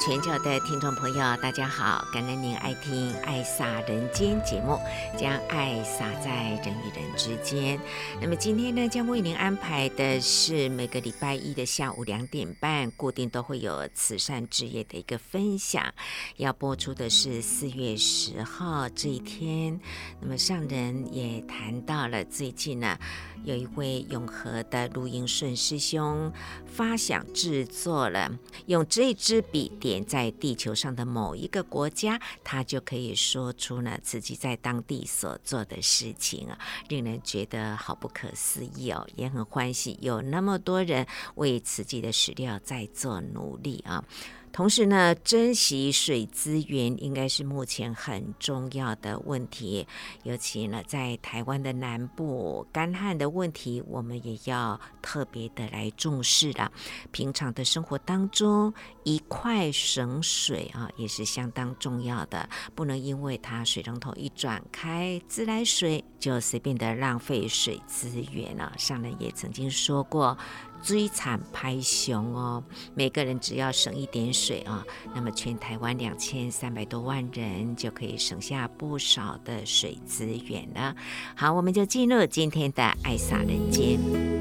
[0.00, 2.02] 全球的听众朋友，大家好！
[2.10, 4.80] 感恩您爱听《爱洒人间》节目，
[5.14, 7.78] 将爱洒在人与人之间。
[8.18, 15.92] 那么今天呢，将为您安排的是每个礼拜一的下午两点半，固定都会有慈善事业的一个分享。
[16.38, 19.78] 要播出的是四月十号这一天。
[20.22, 22.98] 那么上人也谈到了最近呢。
[23.42, 26.30] 有一位永和的卢英顺师兄
[26.66, 28.30] 发想制作了，
[28.66, 44.04] 用这支笔点在地球上的某一个国家，他就可以说出呢自己在当地所做的事情啊，令人觉得好不可思议哦，也很欢喜，有那么多人为自己的史料在做努力啊。
[44.52, 49.86] 同时呢，珍惜水资源应该是目前很重要的问题。
[50.24, 56.70] 尤其呢，在台湾的南部干旱的问题，我们也要特别的来重视了。
[57.10, 62.48] 平常的生活当中，一块省水啊，也是相当重要的。
[62.74, 68.72] 不能因为它水龙头一转开，自来水就随便的浪费水资源了。
[68.76, 70.36] 上人也曾经说过。
[70.82, 72.62] 追产拍熊哦，
[72.94, 80.94] 每个人只要省一点水啊，那么全台湾两千三百多万人就可以省下不少的水资源了。
[81.34, 84.39] 好，我们就进入今天的爱洒人间。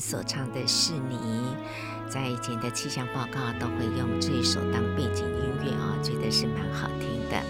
[0.00, 1.16] 所唱的《是你》，
[2.10, 7.40] 在以前的气象报告都会用这首当背景音乐、哦，觉得是蛮好听的。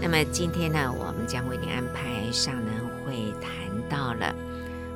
[0.00, 2.66] 那么今天呢，我们将为您安排上人
[3.04, 3.50] 会谈
[3.88, 4.34] 到了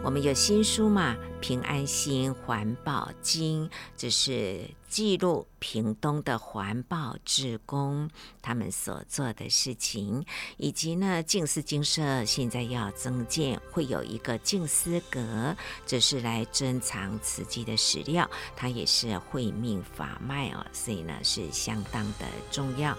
[0.05, 3.67] 我们有新书嘛，《平安心环保经》，
[3.97, 8.11] 这是记录屏东的环保志工
[8.43, 10.23] 他们所做的事情，
[10.59, 15.57] 以及呢，静思精舍现在要增建，会有一个静思阁，
[15.87, 22.95] 这是来珍藏慈济的史料，它也是慧命法脉哦，所以呢是相当的重要。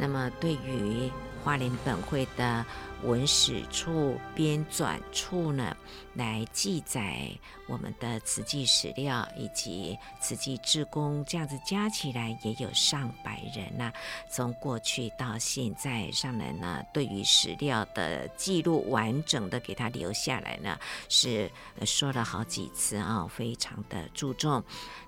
[0.00, 1.08] 那么对于
[1.44, 2.66] 花莲本会的
[3.04, 5.76] 文史处编纂处呢，
[6.14, 7.30] 来记载
[7.70, 13.92] 我们的瓷器史料以及瓷器志工，这样子加起来也有上百人呐、
[14.28, 20.76] 从过去到现在，上人呢对于史料的记录完整的给他留下来呢，
[21.08, 21.48] 是
[21.86, 24.62] 说了好几次啊，非常的注重。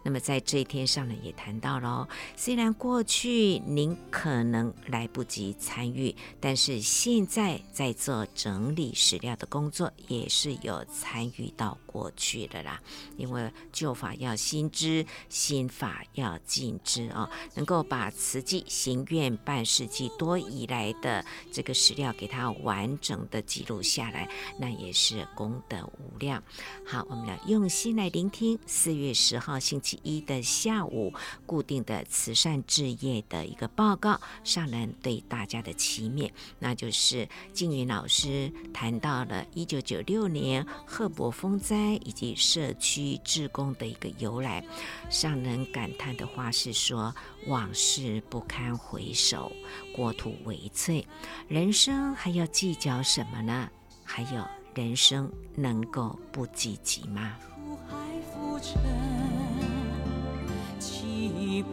[0.05, 12.81] 那么在这一天上人也谈到了，虽然过去您可能来不及参与，但是现在在做整理史料的工作，也是有参与到过去的啦。
[13.17, 24.29] 因为旧法要新知，新法要尽知哦，能够把慈济行愿半世纪多以来的这个史料给它完整的记录下来，
[24.59, 26.43] 那也是功德无量。
[26.87, 31.13] 好，我们要用心来聆听四月十号星期一的下午
[31.47, 44.65] 固定的慈善志业的一个报告，上人对大家的期勉，那就是静云老师谈到了一九九六年赫伯风灾以及社区志工的一个由来，
[45.09, 47.15] 上人感叹的话是说：
[47.47, 49.53] 往事不堪回首，
[49.95, 51.07] 国土为脆，
[51.47, 53.71] 人生还要计较什么呢？
[54.03, 54.45] 还有
[54.75, 57.33] 人生能够不积极吗？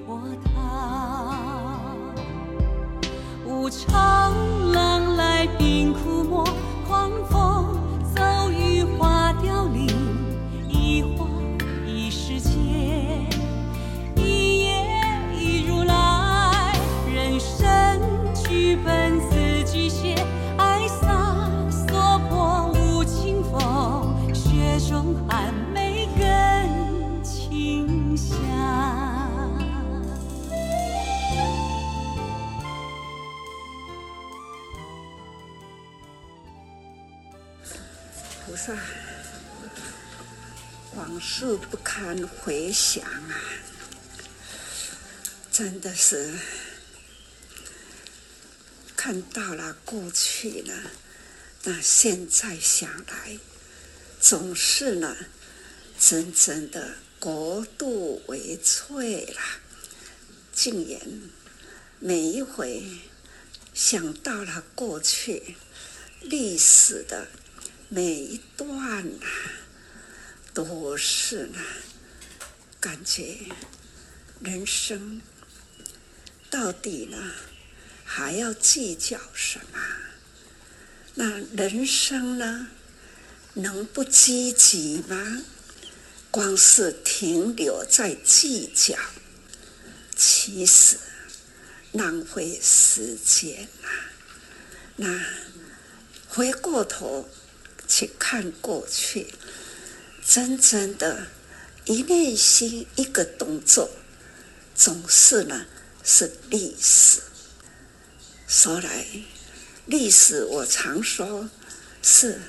[0.06, 1.33] 波涛，
[3.45, 6.44] 无常浪来冰窟没，
[6.88, 7.49] 狂风
[40.95, 43.42] 往事不堪回想啊，
[45.51, 46.33] 真的是
[48.95, 50.74] 看到了过去了，
[51.63, 53.38] 那现在想来，
[54.19, 55.16] 总是呢，
[56.00, 59.42] 真正的国度为脆了。
[60.51, 61.00] 竟然
[62.00, 62.83] 每一回
[63.74, 65.56] 想到了过去
[66.21, 67.27] 历史的。
[67.92, 69.26] 每一段呐，
[70.54, 71.60] 都是呢，
[72.80, 73.36] 感觉
[74.42, 75.20] 人生
[76.52, 77.18] 到底呢，
[78.06, 79.80] 还要计较什么？
[81.16, 82.68] 那人生呢，
[83.56, 85.42] 能不积极吗？
[86.30, 88.96] 光是停留在计较，
[90.16, 91.00] 其实
[91.94, 93.90] 浪费时间啊。
[94.96, 95.26] 那
[96.28, 97.28] 回过头。
[97.90, 99.34] 去看过去，
[100.24, 101.26] 真正的，
[101.86, 103.90] 一内心一个动作，
[104.76, 105.66] 总是呢
[106.04, 107.20] 是历史。
[108.48, 109.08] 说来，
[109.88, 111.50] 历史我常说
[112.04, 112.40] 是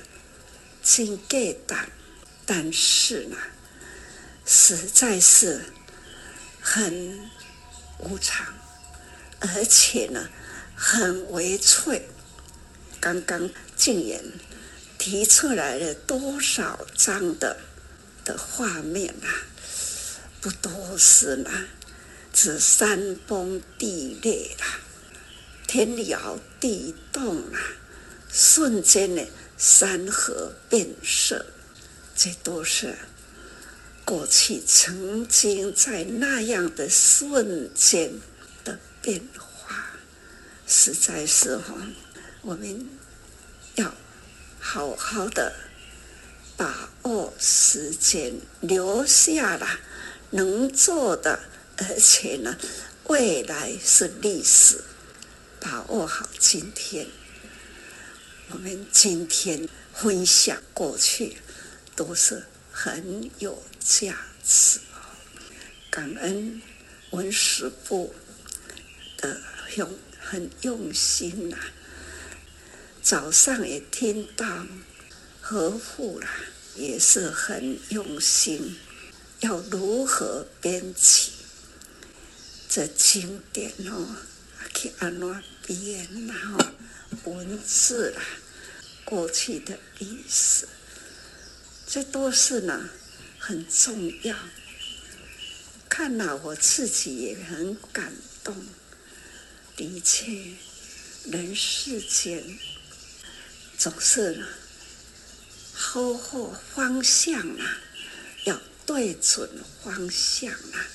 [0.83, 1.89] 真简单，
[2.45, 3.35] 但是呢，
[4.45, 5.65] 实在是
[6.59, 7.19] 很
[7.97, 8.45] 无常，
[9.39, 10.29] 而且呢
[10.75, 12.07] 很微脆。
[12.99, 14.23] 刚刚静言。
[15.01, 17.57] 提出来了多少张的
[18.23, 19.27] 的画面啊？
[20.39, 21.49] 不都是吗？
[22.31, 24.79] 是山崩地裂啦，
[25.65, 27.59] 天摇地动啊，
[28.31, 29.25] 瞬间的
[29.57, 31.47] 山河变色，
[32.15, 32.95] 这都是
[34.05, 38.21] 过去曾经在那样的瞬间
[38.63, 39.93] 的变化，
[40.67, 41.73] 实在是哈，
[42.43, 43.00] 我们。
[44.73, 45.53] 好好的
[46.55, 49.67] 把握时间，留下了
[50.29, 51.41] 能做的，
[51.75, 52.57] 而且呢，
[53.03, 54.81] 未来是历史。
[55.59, 57.07] 把握好今天，
[58.51, 61.35] 我们今天分享过去
[61.93, 64.79] 都是很有价值。
[65.89, 66.61] 感恩
[67.09, 68.15] 文史部
[69.17, 69.41] 的
[69.75, 71.57] 用很用心呐、
[73.01, 74.67] 早上也听到
[75.41, 76.29] 和父啦，
[76.75, 78.77] 也是很用心，
[79.39, 81.31] 要如何编辑
[82.69, 84.15] 这经典哦，
[84.75, 86.59] 去安怎编然后
[87.25, 88.21] 文字啦，
[89.03, 90.67] 过去的历史，
[91.87, 92.89] 这都是呢
[93.39, 94.35] 很重要。
[95.89, 98.55] 看了我自己也很感动。
[99.75, 100.53] 的确，
[101.25, 102.43] 人世间
[103.81, 104.45] 总是呢。
[105.73, 107.79] 好好方向啊，
[108.43, 109.49] 要对准
[109.83, 110.85] 方向啊，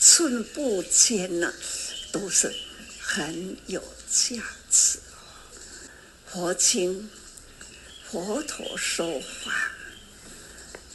[0.00, 1.54] 寸步间呢，
[2.10, 2.52] 都是
[2.98, 5.22] 很有价值哦。
[6.26, 7.08] 佛经，
[8.10, 9.70] 佛陀说法，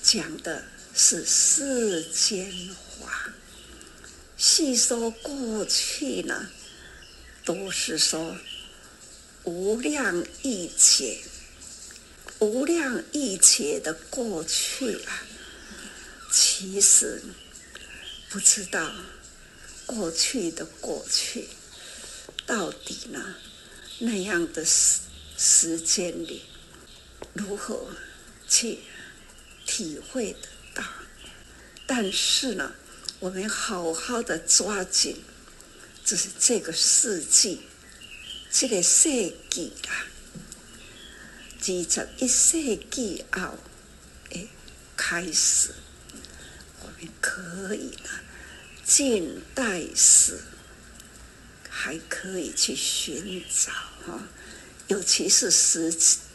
[0.02, 3.34] 讲的是世间话，
[4.36, 6.50] 细说过去呢，
[7.46, 8.38] 都是说
[9.44, 11.20] 无量亿劫。
[12.40, 15.26] 无量亿劫的过去啊，
[16.30, 17.24] 其实
[18.30, 18.92] 不知道
[19.86, 21.48] 过去的过去
[22.46, 23.36] 到底呢，
[24.00, 25.00] 那样的时
[25.38, 26.44] 时间里
[27.34, 27.88] 如何
[28.50, 28.80] 去
[29.66, 30.84] 体会得到？
[31.86, 32.74] 但是呢，
[33.20, 35.24] 我们好好的抓紧，
[36.04, 37.62] 就是这个世纪，
[38.54, 40.06] 这个世纪啊。
[41.60, 43.58] 二十一世纪后，
[44.30, 44.48] 诶，
[44.96, 45.74] 开始，
[46.82, 48.10] 我们可以呢，
[48.86, 50.40] 近代史
[51.68, 53.72] 还可以去寻找
[54.06, 54.28] 哈，
[54.88, 55.92] 尤其是实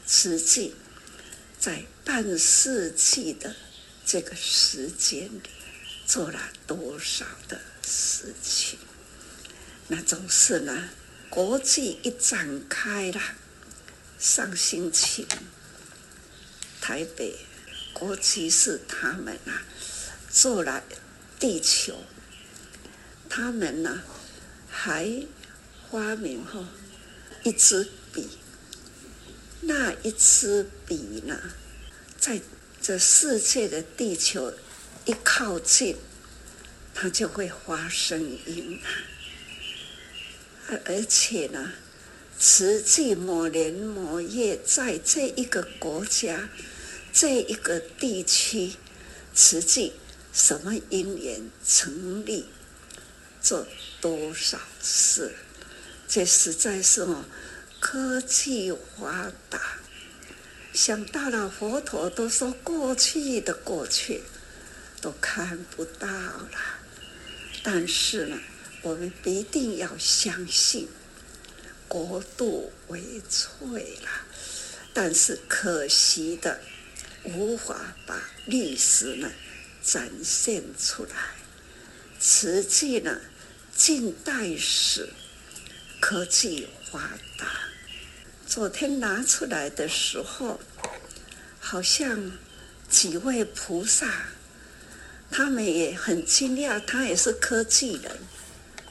[0.06, 0.75] 实际
[1.60, 3.54] 在半世纪的
[4.04, 5.50] 这个时间里，
[6.04, 8.78] 做了多少的事情，
[9.87, 10.88] 那总是呢，
[11.30, 13.20] 国际一展开了。
[14.18, 15.28] 上星期，
[16.80, 17.37] 台北
[17.92, 19.62] 国际是他们啊，
[20.28, 20.82] 做了
[21.38, 22.02] 地球，
[23.28, 24.02] 他们呢
[24.68, 25.25] 还
[25.88, 26.64] 发明后
[27.44, 28.28] 一支笔，
[29.61, 31.38] 那一支笔呢，
[32.18, 32.40] 在
[32.82, 34.52] 这世界的地球
[35.04, 35.97] 一靠近，
[36.92, 38.80] 它就会发声音，
[40.84, 41.72] 而且呢。
[42.40, 46.48] 实际某年某月，在这一个国家，
[47.12, 48.75] 这一个地区，
[49.34, 49.92] 实际
[50.32, 52.46] 什么因缘成立，
[53.42, 53.66] 做
[54.00, 55.34] 多少事，
[56.06, 57.25] 这实在是哦，
[57.80, 59.80] 科技发达，
[60.72, 64.22] 想到了佛陀都说过去的过去
[65.00, 66.50] 都看不到了，
[67.64, 68.38] 但是呢，
[68.88, 70.88] 我们一定要相信。
[71.87, 74.09] 国度为脆了，
[74.95, 76.61] 但是可惜的，
[77.25, 79.30] 无法把历史呢
[79.83, 81.11] 展现出来。
[82.18, 83.21] 实际呢，
[83.75, 85.11] 近代史
[86.00, 87.00] 科技发
[87.38, 87.47] 达，
[88.47, 90.61] 昨天拿出来的时候，
[91.59, 92.33] 好像
[92.88, 94.28] 几位菩萨，
[95.30, 98.18] 他们也很惊讶，他也是科技人，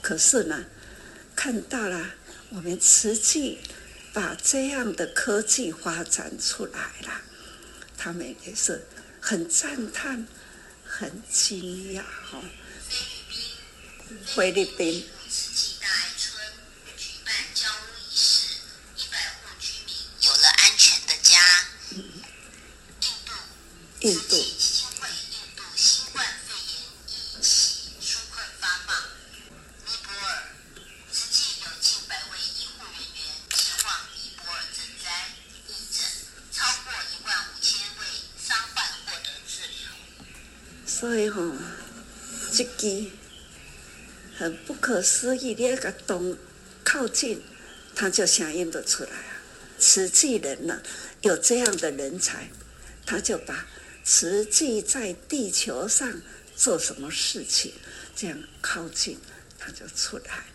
[0.08, 0.64] 可是呢，
[1.36, 2.14] 看到了。
[2.50, 3.60] 我们实际
[4.14, 7.22] 把这样的科技发展出来了，
[7.98, 8.86] 他们也是
[9.20, 10.26] 很赞叹、
[10.86, 12.42] 很惊讶哈。
[14.28, 15.04] 菲律宾。
[45.08, 46.38] 思议，你那个东
[46.84, 47.42] 靠近，
[47.96, 49.32] 它就响应得出来啊。
[49.80, 50.82] 慈济人呢，
[51.22, 52.50] 有这样的人才，
[53.06, 53.66] 他就把
[54.04, 56.22] 慈济在地球上
[56.56, 57.74] 做什么事情，
[58.16, 59.18] 这样靠近，
[59.58, 60.46] 他就出来。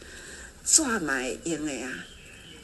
[0.64, 2.04] 抓买因为啊，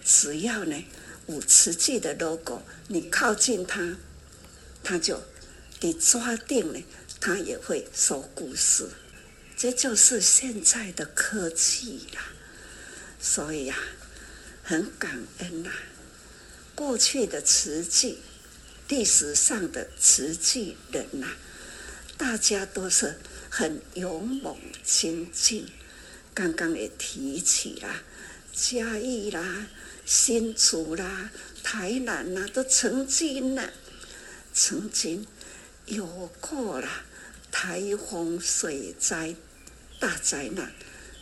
[0.04, 0.84] 只要呢
[1.26, 3.96] 有慈济的 logo，你靠近他，
[4.82, 5.22] 他就
[5.80, 6.80] 你抓定了。
[7.20, 8.88] 他也会说故事，
[9.58, 12.22] 这就是现在的科技啦。
[13.20, 13.82] 所以呀、啊，
[14.62, 15.72] 很感恩呐、
[16.76, 18.20] 过去的瓷器，
[18.86, 21.26] 历史上的瓷器人呐、
[22.16, 23.18] 大家都是
[23.50, 25.66] 很勇猛精进。
[26.32, 28.04] 刚刚也提起啦，
[28.52, 29.66] 嘉义啦、
[30.06, 31.32] 新竹啦、
[31.64, 33.68] 台南啦，都曾经呢，
[34.54, 35.26] 曾经。
[35.86, 36.88] 有过了
[37.50, 39.34] 台风、水灾、
[40.00, 40.72] 大灾难，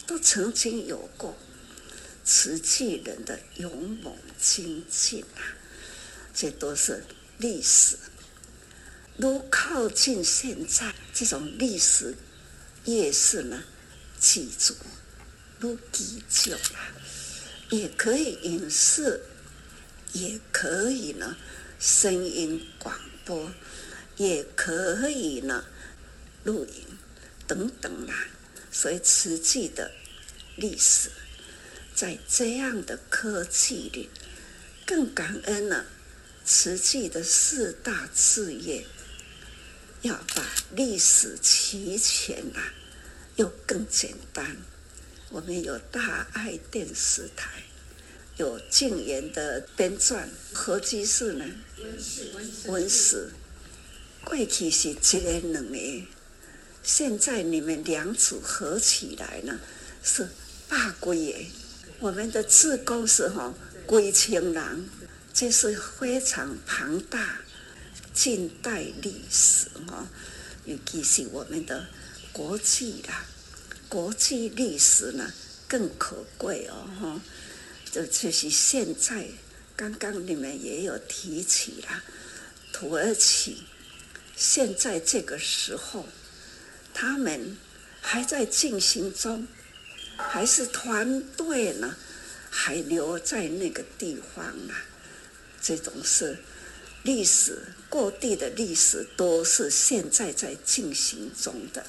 [0.06, 1.36] 都曾经有过。
[2.24, 5.54] 慈济人的勇猛精进啊，
[6.34, 7.04] 这都是
[7.38, 7.96] 历史。
[9.16, 12.16] 如靠近现在这种历史，
[12.84, 13.62] 也是呢，
[14.18, 14.74] 记住，
[15.60, 16.58] 如记住了，
[17.70, 19.22] 也可以影视，
[20.12, 21.36] 也可以呢，
[21.78, 23.52] 声音广播，
[24.16, 25.64] 也可以呢，
[26.42, 26.98] 录影
[27.46, 28.26] 等等啦。
[28.92, 29.90] 以瓷器的
[30.56, 31.10] 历史。
[31.94, 34.10] 在这样的科技里，
[34.84, 35.86] 更感恩了
[36.44, 38.84] 瓷器的四大事业，
[40.02, 42.74] 要把历史齐全啊，
[43.36, 44.58] 又更简单。
[45.30, 47.62] 我们有大爱电视台，
[48.36, 51.46] 有静言的编撰，何居士呢？
[51.78, 52.30] 文史，
[52.66, 53.30] 文史，
[54.22, 55.00] 过去是一个
[55.40, 56.06] 两个，
[56.86, 59.58] 现在你们两组合起来呢，
[60.04, 60.28] 是
[60.68, 61.38] 百几个。
[61.98, 63.52] 我们的志工是哈
[63.84, 64.88] 归清人，
[65.34, 67.40] 这是非常庞大
[68.14, 70.06] 近代历史哈，
[70.64, 71.88] 尤其是我们的
[72.30, 73.26] 国际啦，
[73.88, 75.32] 国际历史呢
[75.66, 77.20] 更可贵哦哈。
[77.90, 79.26] 这就是现在
[79.74, 82.04] 刚刚你们也有提起了
[82.72, 83.64] 土耳其，
[84.36, 86.06] 现在这个时候
[86.96, 87.58] 他们
[88.00, 89.46] 还在进行中。
[90.18, 91.94] 还是团队呢？
[92.48, 94.72] 还留在那个地方啊？
[95.60, 96.38] 这种是
[97.02, 101.84] 历史，各地的历史都是现在在进行中的，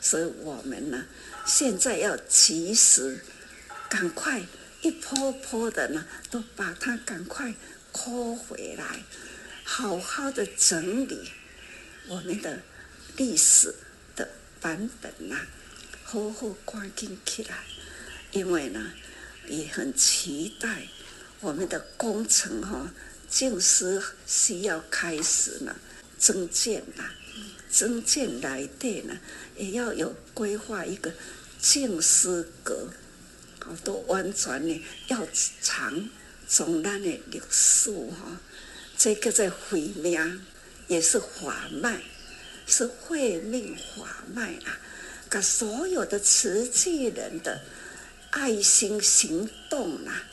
[0.00, 1.06] 所以我们呢，
[1.46, 3.20] 现在要及时，
[3.88, 4.42] 赶快
[4.82, 7.54] 一波波的呢，都把它赶快
[7.92, 9.04] 抠回来，
[9.62, 11.30] 好好的整理
[12.08, 12.62] 我们的
[13.16, 13.72] 历史
[14.64, 15.46] 版本呐、啊。
[16.04, 17.64] 好好关紧起来，
[18.30, 18.92] 因为呢，
[19.46, 20.86] 也很期待
[21.40, 22.90] 我们的工程哈，
[23.28, 25.76] 正式需要开始了，
[26.18, 27.12] 增建啊，
[27.68, 29.18] 增建来的呢，
[29.56, 31.12] 也要有规划一个
[31.60, 32.88] 净师阁，
[33.60, 35.26] 好多完全呢要
[35.60, 36.08] 长
[36.48, 38.40] 中南的历史哈，
[38.96, 40.46] 这个在慧命
[40.86, 42.00] 也是法脉，
[42.66, 44.78] 是慧命法脉啊。
[45.30, 47.60] 把所有的慈济人的
[48.30, 50.24] 爱心行动啊，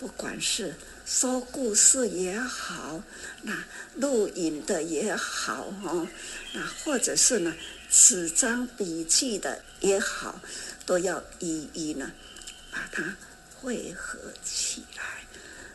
[0.00, 0.74] 不管是
[1.06, 3.00] 说故事也好，
[3.42, 6.08] 那录影的也好哦，
[6.54, 7.54] 那或者是呢
[7.88, 10.40] 纸张笔记的也好，
[10.84, 12.10] 都要一一呢
[12.72, 13.16] 把它
[13.60, 15.02] 汇合起来，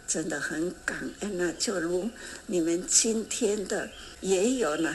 [0.05, 1.53] 真的很感恩啊！
[1.57, 2.09] 就如
[2.47, 4.93] 你们今天的也有呢，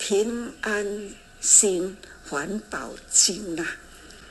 [0.00, 1.10] 平安
[1.40, 1.96] 心。
[2.28, 3.66] 环保经呐，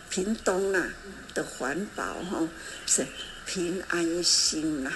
[0.09, 0.89] 屏东呐
[1.33, 2.47] 的环保哈
[2.87, 3.05] 是
[3.45, 4.93] 平安心呐，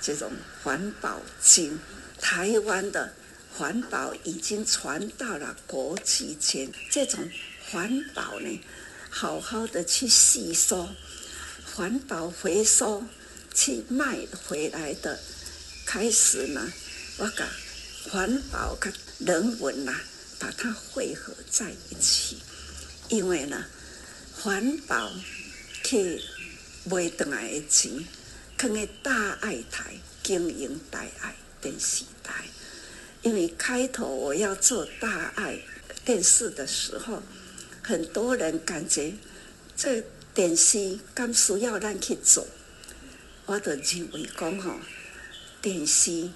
[0.00, 0.30] 这种
[0.62, 1.80] 环保经，
[2.20, 3.12] 台湾的
[3.52, 6.70] 环保已经传到了国际间。
[6.90, 7.28] 这种
[7.68, 8.60] 环保呢，
[9.10, 10.88] 好好的去吸收，
[11.74, 13.02] 环保回收
[13.52, 15.18] 去卖回来的，
[15.84, 16.72] 开始呢，
[17.18, 17.48] 我讲
[18.10, 19.92] 环保跟人文呐。
[20.44, 22.36] 把它汇合在一起，
[23.08, 23.64] 因为呢，
[24.36, 25.10] 环保
[25.82, 26.20] 去
[26.84, 28.04] 卖回来的钱，
[28.58, 32.44] 可以大爱台经营大爱电视台。
[33.22, 35.58] 因为开头我要做大爱
[36.04, 37.22] 电视的时候，
[37.82, 39.14] 很多人感觉
[39.74, 40.04] 这
[40.34, 42.46] 电视刚需要咱去做，
[43.46, 44.78] 我就认为讲吼，
[45.62, 46.28] 电视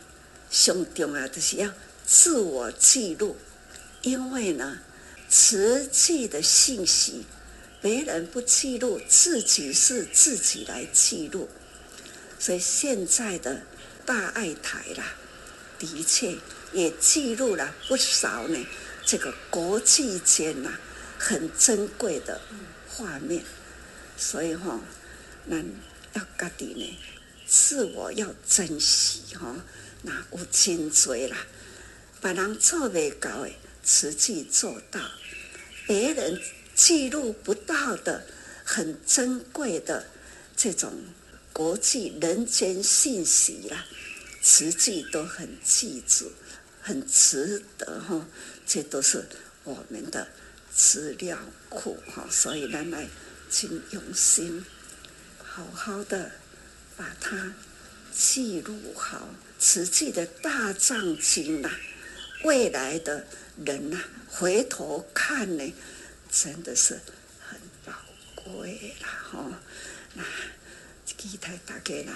[0.51, 1.71] 上重要就是要
[2.07, 3.37] 自我记录。
[4.09, 4.79] 因为呢，
[5.29, 7.27] 慈济的信息，
[7.83, 11.47] 别人不记录，自己是自己来记录。
[12.39, 13.61] 所以现在的
[14.07, 15.05] 大爱台啦，
[15.79, 16.35] 的确
[16.73, 18.67] 也记录了不少呢。
[19.05, 20.73] 这个国际间呐，
[21.19, 22.41] 很珍贵的
[22.89, 23.45] 画面。
[24.17, 24.81] 所以哈，
[25.45, 25.59] 那
[26.15, 26.99] 要家己呢，
[27.47, 29.55] 自我要珍惜哈。
[30.01, 31.37] 那有真多啦，
[32.23, 33.51] 别人做未到的。
[33.91, 35.01] 实际做到，
[35.87, 36.39] 别人
[36.75, 38.27] 记录不到的
[38.63, 40.07] 很珍贵的
[40.55, 40.93] 这种
[41.55, 43.87] 国际人间信息啦，
[44.43, 46.31] 实际都很记住，
[46.83, 48.29] 很值得哈。
[48.67, 49.27] 这都是
[49.65, 50.29] 我们的
[50.71, 51.39] 资料
[51.71, 53.09] 库哈，所以咱来
[53.49, 54.67] 请用心，
[55.43, 56.31] 好好的
[56.95, 57.55] 把它
[58.13, 59.31] 记录好。
[59.59, 61.81] 实际的大藏经啊。
[62.45, 63.27] 未来的
[63.65, 65.75] 人呐、啊，回头看呢，
[66.31, 67.01] 真的是
[67.41, 67.93] 很宝
[68.37, 69.09] 贵啦！
[69.31, 69.53] 哈、哦，
[70.15, 70.23] 那
[71.05, 72.07] 期待大家人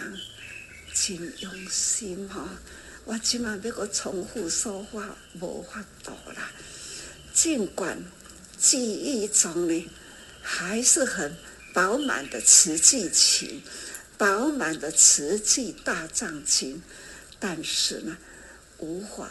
[0.94, 2.48] 真用心哈、哦。
[3.04, 6.52] 我今晚要个重复说话，无法度啦。
[7.34, 8.00] 尽管
[8.56, 9.90] 记忆中呢，
[10.40, 11.36] 还是很
[11.74, 13.60] 饱满的瓷器情，
[14.16, 16.80] 饱满的瓷器大藏经，
[17.40, 18.16] 但是呢，
[18.78, 19.28] 无法。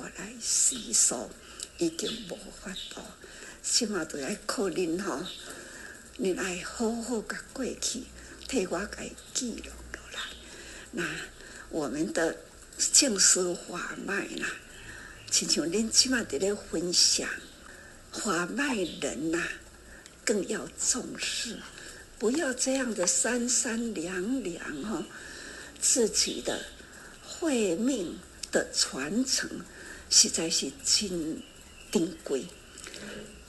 [0.00, 1.28] 我来吸收，
[1.78, 3.00] 已经无法度，
[3.62, 5.24] 起码都要靠您吼，
[6.16, 8.04] 您爱好好甲过去
[8.46, 10.20] 替我给记录落来。
[10.92, 11.04] 那
[11.70, 12.36] 我们的
[12.76, 14.46] 净思法脉呐，
[15.28, 17.28] 亲像您起码在咧分享
[18.12, 19.42] 法脉人呐，
[20.24, 21.58] 更要重视，
[22.20, 25.04] 不要这样的三三两两哈，
[25.80, 26.64] 自己的
[27.26, 28.16] 慧命
[28.52, 29.64] 的传承。
[30.10, 31.42] 实在是真
[31.90, 32.46] 珍贵，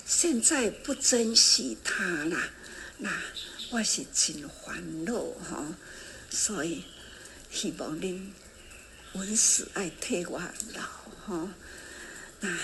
[0.06, 2.50] 现在不珍惜它啦，
[2.98, 3.10] 那
[3.72, 5.76] 我是真烦恼哈。
[6.30, 6.84] 所以
[7.52, 8.20] 希望恁
[9.14, 10.40] 文史爱替我
[10.74, 10.82] 老
[11.26, 11.54] 哈。
[12.42, 12.58] 那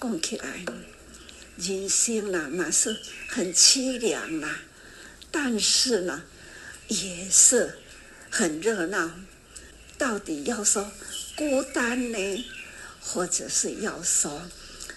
[0.00, 0.64] 讲起来，
[1.56, 2.96] 人生啦嘛是
[3.28, 4.60] 很凄凉啦，
[5.30, 6.24] 但是呢
[6.88, 7.78] 也是
[8.30, 9.10] 很热闹。
[9.98, 10.90] 到底要说
[11.36, 12.44] 孤单呢？
[13.08, 14.42] 或者是要说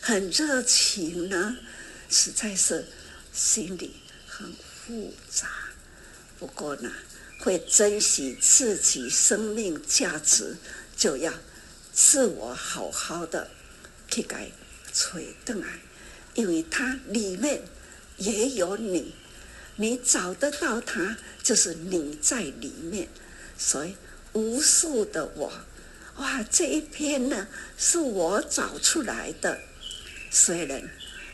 [0.01, 1.57] 很热情呢，
[2.09, 2.87] 实在是
[3.31, 3.93] 心里
[4.27, 5.47] 很复杂。
[6.39, 6.91] 不过呢，
[7.39, 10.57] 会珍惜自己生命价值，
[10.97, 11.31] 就要
[11.93, 13.51] 自我好好的
[14.09, 14.51] 去改
[14.91, 15.67] 吹灯啊，
[16.33, 17.61] 因为它里面
[18.17, 19.13] 也有你，
[19.75, 23.07] 你找得到它，就是你在里面，
[23.57, 23.95] 所以
[24.33, 25.53] 无数的我。
[26.19, 29.61] 哇，这一篇呢是我找出来的。
[30.29, 30.83] 虽然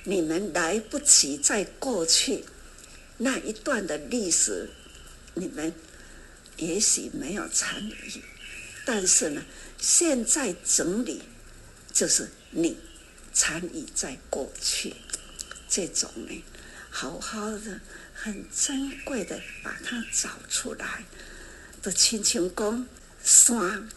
[0.03, 2.45] 你们来不及在过去
[3.17, 4.69] 那一段的历史，
[5.33, 5.73] 你们
[6.57, 8.21] 也许没有参与，
[8.85, 9.43] 但是呢，
[9.79, 11.23] 现在整理
[11.91, 12.77] 就是你
[13.33, 14.93] 参与在过去
[15.67, 16.43] 这种呢，
[16.91, 17.81] 好好的、
[18.13, 21.03] 很珍贵的把它找出来
[21.81, 22.85] 的亲情公
[23.23, 23.89] 山。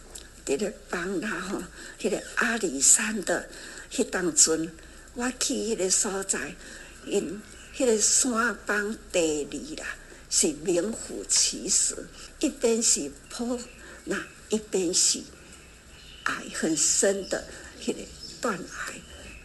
[0.49, 1.61] 这个帮他吼，
[2.01, 3.47] 那个阿里山的
[3.91, 4.71] 迄当阵，
[5.13, 6.55] 我去迄个所在，
[7.05, 7.39] 因
[7.77, 9.95] 迄个山帮第二啦，
[10.27, 11.95] 是名副其实，
[12.39, 13.59] 一边是坡，
[14.05, 15.19] 那一边是
[16.25, 17.45] 崖很深的
[17.79, 17.99] 迄个
[18.41, 18.93] 断崖，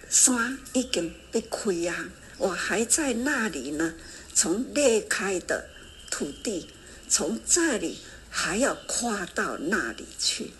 [0.08, 3.92] 山已经被开啊，我还在那里呢，
[4.32, 5.68] 从裂开的
[6.10, 6.70] 土地，
[7.10, 7.98] 从这里
[8.30, 10.50] 还要跨到那里去。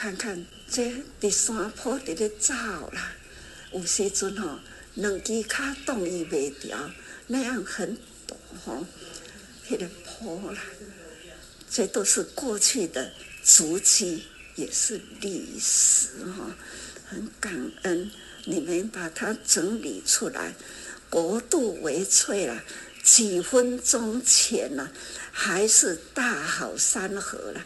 [0.00, 3.12] 看看这在山坡在咧走啦，
[3.70, 4.58] 有时阵吼，
[4.94, 6.90] 两只脚动伊袂掉，
[7.26, 8.32] 那样很陡
[8.64, 8.86] 吼，
[9.68, 10.58] 迄个坡啦，
[11.70, 13.12] 这都是过去的
[13.44, 16.56] 足迹，也是历史哈，
[17.06, 18.10] 很感恩
[18.46, 20.54] 你们把它整理出来，
[21.10, 22.64] 国度为脆啦，
[23.02, 24.90] 几分钟前呢，
[25.30, 27.62] 还是大好山河了。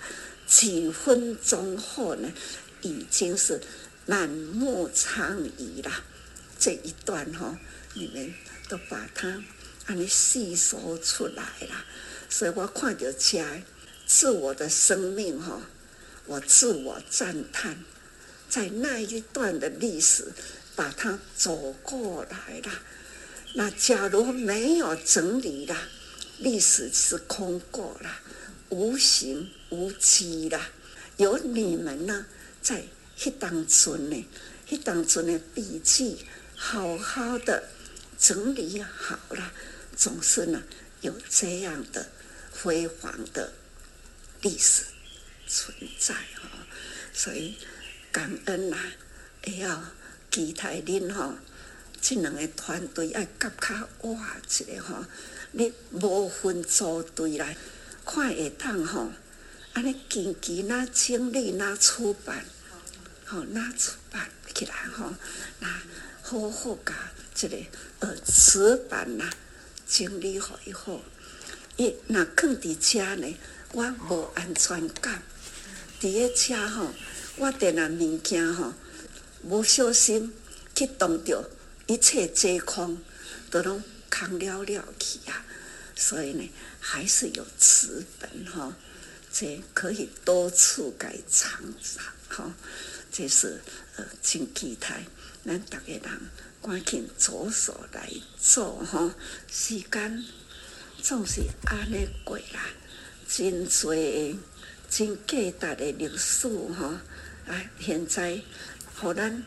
[0.47, 2.33] 几分钟后呢，
[2.83, 3.61] 已经是
[4.07, 6.05] 满目疮痍了。
[6.59, 7.59] 这一段哈、
[7.95, 8.33] 你们
[8.69, 9.43] 都把它
[9.87, 11.85] 让你细说出来了。
[12.29, 13.63] 所以我看到家
[14.07, 15.61] 自我的生命哈、
[16.27, 17.85] 我自我赞叹，
[18.49, 20.33] 在那一段的历史
[20.77, 22.73] 把它走过来了。
[23.55, 25.77] 那假如没有整理了，
[26.39, 28.11] 历史是空过了。
[28.71, 30.69] 无形无迹啦，
[31.17, 32.27] 有你们呢，
[32.63, 32.85] 在
[33.19, 34.25] 迄当中呢，
[34.69, 37.65] 迄当中的笔记好好的
[38.17, 39.53] 整理好了，
[39.97, 40.63] 总是呢
[41.01, 42.09] 有这样的
[42.53, 43.53] 辉煌的
[44.43, 44.85] 历史
[45.49, 46.49] 存在哈，
[47.13, 47.57] 所以
[48.13, 48.77] 感恩呐，
[49.45, 49.83] 也要
[50.31, 51.37] 期待您哈，
[52.01, 55.09] 这两个团队要夹卡哇起来哈，
[55.51, 57.57] 你无分组队来。
[58.07, 59.11] 看会当吼，
[59.75, 62.45] 安尼紧急那整理那出版，
[63.27, 65.13] 吼那出版起来吼，
[65.59, 65.69] 那
[66.23, 66.95] 好好甲
[67.35, 67.57] 这个
[67.99, 69.29] 呃词版呐
[69.87, 71.03] 整理好以后，
[71.77, 73.37] 伊那放伫遮呢，
[73.73, 75.23] 我无安全感。
[76.01, 76.95] 伫个车吼，
[77.37, 78.73] 我电那物件吼，
[79.43, 80.33] 无小心
[80.75, 81.51] 去动着，
[81.87, 82.99] 一切皆空，
[83.51, 85.45] 都拢空了了去啊。
[85.97, 86.49] 所以呢。
[86.87, 88.77] 还是有词本哈，
[89.37, 92.55] 这可以多处改藏藏哈。
[93.11, 93.61] 这是
[93.97, 95.05] 呃真期待，
[95.45, 96.21] 咱大家人
[96.63, 99.11] 赶紧着手来做吼，
[99.51, 100.25] 时间
[101.03, 102.69] 总是安尼过啦，
[103.29, 104.37] 真侪
[104.89, 106.87] 真价值的历史吼，
[107.49, 108.41] 啊，现在
[109.01, 109.43] 互咱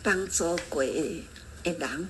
[0.00, 1.24] 帮助过的
[1.64, 2.08] 人，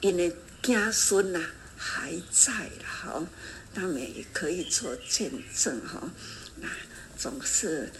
[0.00, 0.28] 因的
[0.60, 1.40] 子孙呐
[1.76, 3.26] 还在吼，
[3.74, 6.10] 他们也可以做见证吼，
[6.56, 6.68] 那
[7.18, 7.90] 总是。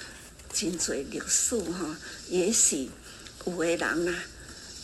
[0.54, 1.96] 真侪历史哈，
[2.28, 2.90] 也许
[3.46, 4.14] 有的人呢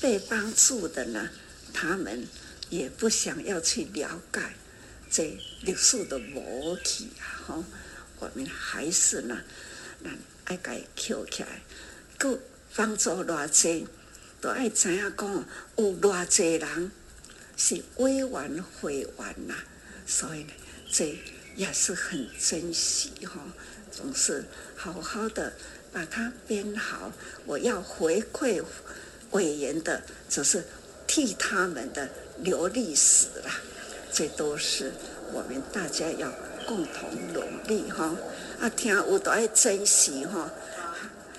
[0.00, 1.28] 被帮助的呢，
[1.74, 2.26] 他们
[2.70, 4.40] 也不想要去了解
[5.10, 7.64] 这历史的逻辑啊哈。
[8.18, 9.38] 我们还是呢，
[10.00, 10.10] 那
[10.44, 11.60] 爱该扣起来，
[12.18, 12.38] 够
[12.74, 13.86] 帮助偌济，
[14.40, 15.44] 都爱知影讲
[15.76, 16.90] 有偌济人
[17.58, 19.54] 是委婉会员呐，
[20.06, 20.52] 所以呢，
[20.90, 21.18] 这
[21.56, 23.40] 也是很珍惜哈。
[23.90, 24.44] 总是
[24.76, 25.52] 好好的
[25.92, 27.10] 把它编好，
[27.46, 28.62] 我要回馈
[29.30, 30.64] 委员的，只是
[31.06, 33.60] 替他们的留历史啦。
[34.12, 34.92] 这都是
[35.32, 36.32] 我们大家要
[36.66, 38.14] 共同努力哈。
[38.60, 40.50] 啊，听有都爱珍惜哈，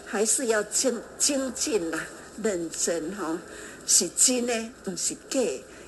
[0.06, 2.08] 还是要精精进啦，
[2.44, 3.40] 认真哈，
[3.86, 5.40] 是真的不是假，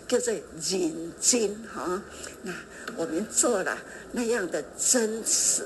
[0.08, 2.02] 叫做认真哈。
[2.44, 2.54] 那
[2.98, 3.78] 我们做了
[4.12, 5.66] 那样的真实。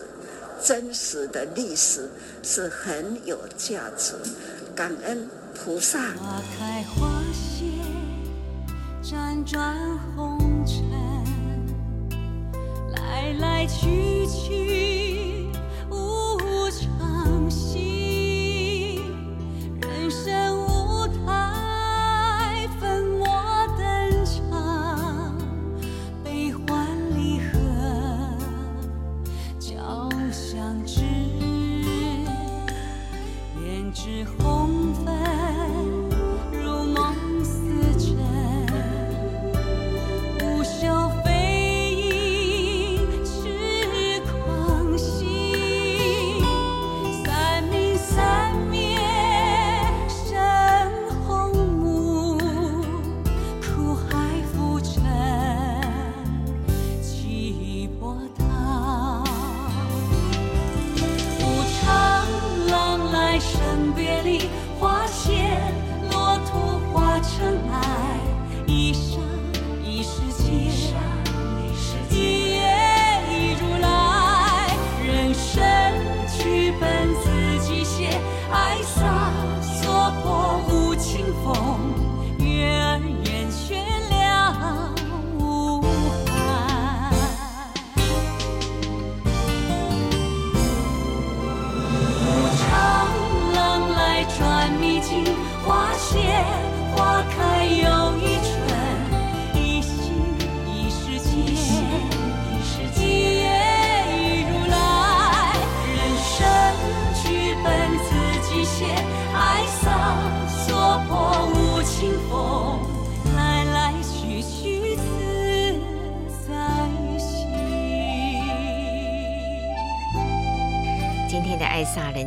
[0.64, 2.10] 真实的历史
[2.42, 4.14] 是很有价值，
[4.74, 6.00] 感恩菩萨。
[6.14, 7.66] 花开花谢，
[9.04, 9.76] 辗转
[10.16, 10.90] 红尘，
[12.94, 15.45] 来来去去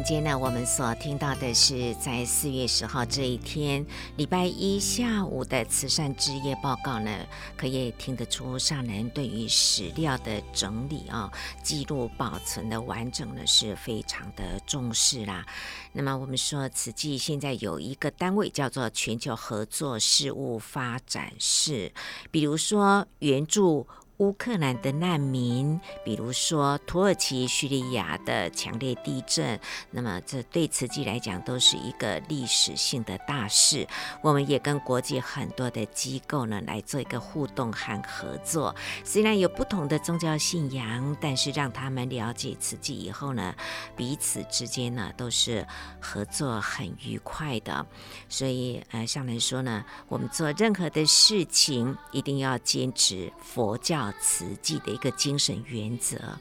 [0.09, 3.85] 今天呢，我们所听到的是在四月十号这一天，
[4.17, 7.27] 礼拜一下午的慈善之夜报告呢，
[7.59, 11.31] 可以听得出上人对于史料的整理啊、
[11.63, 15.45] 记录保存的完整呢，是非常的重视啦。
[15.93, 21.93] 那么我们说，慈济现在有一个单位叫做全球合作事务发展室，
[22.31, 23.87] 比如说援助。
[24.19, 29.61] 乌克兰的难民，比如说土耳其、叙利亚的强烈地震，
[29.93, 33.87] 那么这对慈济来讲都是一个历史性的大事。
[34.21, 38.75] 我们也跟国际很多的机构呢来做一个互动和合作。
[39.05, 43.55] 虽然有不同的宗教信仰，但是让他们了解慈济以后呢，
[43.95, 45.65] 彼此之间呢都是
[46.01, 47.87] 合作很愉快的。
[48.29, 54.08] 所以呃，上人说呢，我们做任何的事情一定要坚持佛教。
[54.21, 56.39] 慈济的一个精神原则，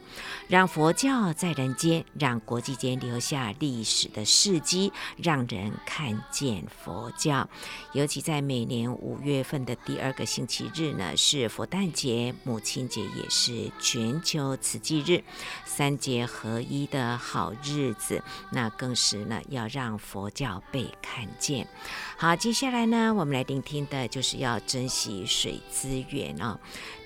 [0.48, 7.48] 让佛教在人间，让国际间留下历史的事迹，让人看见佛教。
[7.92, 15.22] 尤其在每年五月份的第二个星期日呢，是佛诞节、母亲节，也是全球慈济日，
[15.64, 18.22] 三节合一的好日子。
[18.50, 21.66] 那更是呢，要让佛教被看见。
[22.20, 26.58] 好，接下来呢，我们来聆听的就是要珍惜水资源哦。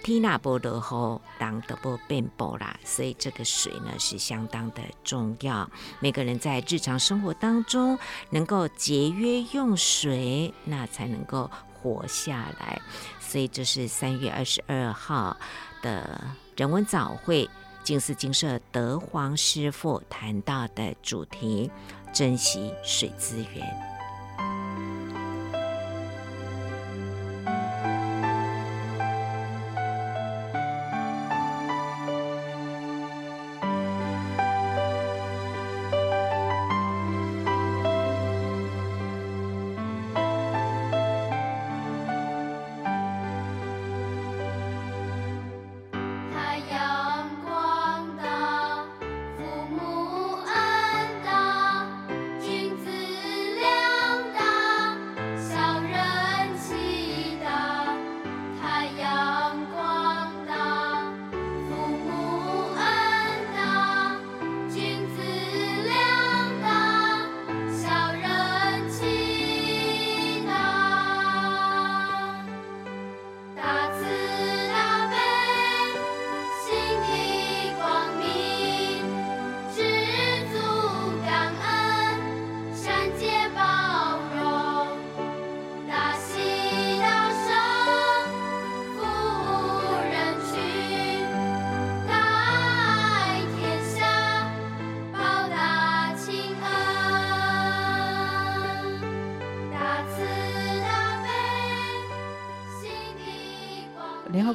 [0.03, 5.69] 天那波的后，当得波变波啦，所以这个水呢是相当的重要。
[6.01, 7.99] 每个人在日常生活当中
[8.31, 12.81] 能够节约用水，那才能够活下来。
[13.21, 15.37] 所以这是三月二十二号
[15.83, 16.23] 的
[16.57, 17.51] 人文早会，
[17.85, 21.71] 静思精舍德皇师父谈到的主题：
[22.15, 23.92] 珍惜水资源。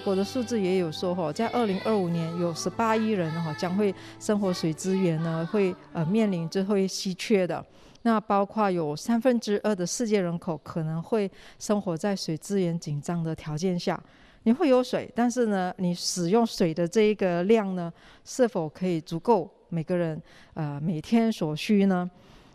[0.08, 7.63] 我的数字也有说哈，在二零二五年有十八亿人哈将会生活水资源呢会呃面临就会稀缺的，
[8.04, 14.02] 那包括有三分之二的世界人口可能会生活在水资源紧张的条件下。
[14.43, 17.91] 你会有水，但是呢，你使用水的这一个量呢，
[18.24, 20.22] 是否可以足够每个人
[20.54, 22.10] 呃每天所需呢？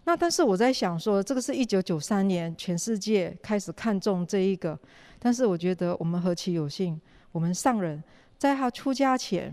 [0.04, 4.78] 那但是我在想说，这个是一九九三年全世界开始看重这一个，
[5.18, 6.98] 但是我觉得我们何其有幸。
[7.32, 8.02] 我们上人
[8.38, 9.52] 在他出家前，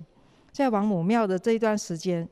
[0.51, 2.27] 在王母庙的这一段时间，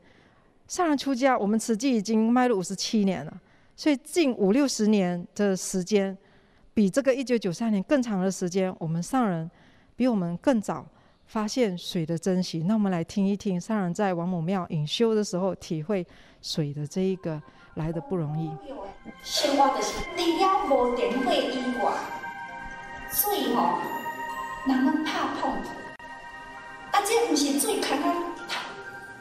[0.68, 3.42] 上人出家，我们慈济已经迈入五十七年了，
[3.76, 6.16] 所以近五六十年的时间，
[6.74, 9.50] 比这个一九九三年更长的时间，我们上人
[9.96, 10.86] 比我们更早
[11.26, 12.60] 发现水的珍惜。
[12.68, 16.06] 那我们来听一听上人在王母庙隐修的时候，体会
[16.42, 17.42] 水的这一个
[17.76, 18.52] 来的不容易。
[19.24, 21.94] 生活就是除了无电火以外，
[23.10, 23.97] 水哦。
[24.68, 25.50] 人们怕碰，
[26.92, 28.14] 啊，这不是水看看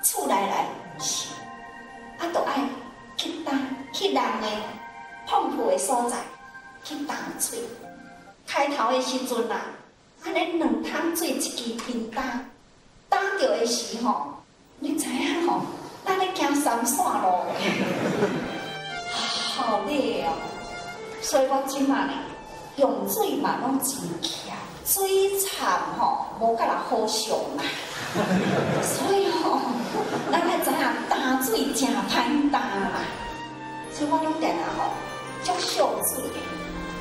[0.03, 0.67] 厝内来，
[0.99, 1.29] 不是，
[2.19, 2.69] 啊，都爱
[3.17, 3.53] 去打
[3.93, 4.49] 去人的
[5.25, 6.17] 碰触的所在
[6.83, 7.61] 去打水。
[8.45, 9.67] 开头的时阵啊，
[10.25, 12.41] 安尼两桶水一支平打，
[13.09, 14.35] 打着的时候，
[14.81, 15.63] 你知影吼，
[16.05, 17.45] 咱咧行三线路，
[19.55, 20.33] 好累哦。
[21.23, 22.13] 所以我今嘛呢，
[22.79, 24.57] 用水嘛拢真强。
[24.87, 27.65] 水惨吼，无甲人好上啦，
[28.81, 29.59] 所以吼，
[30.31, 33.01] 咱要知影打水真歹打啦，
[33.93, 34.93] 所以我拢定啊吼，
[35.43, 36.23] 足少水。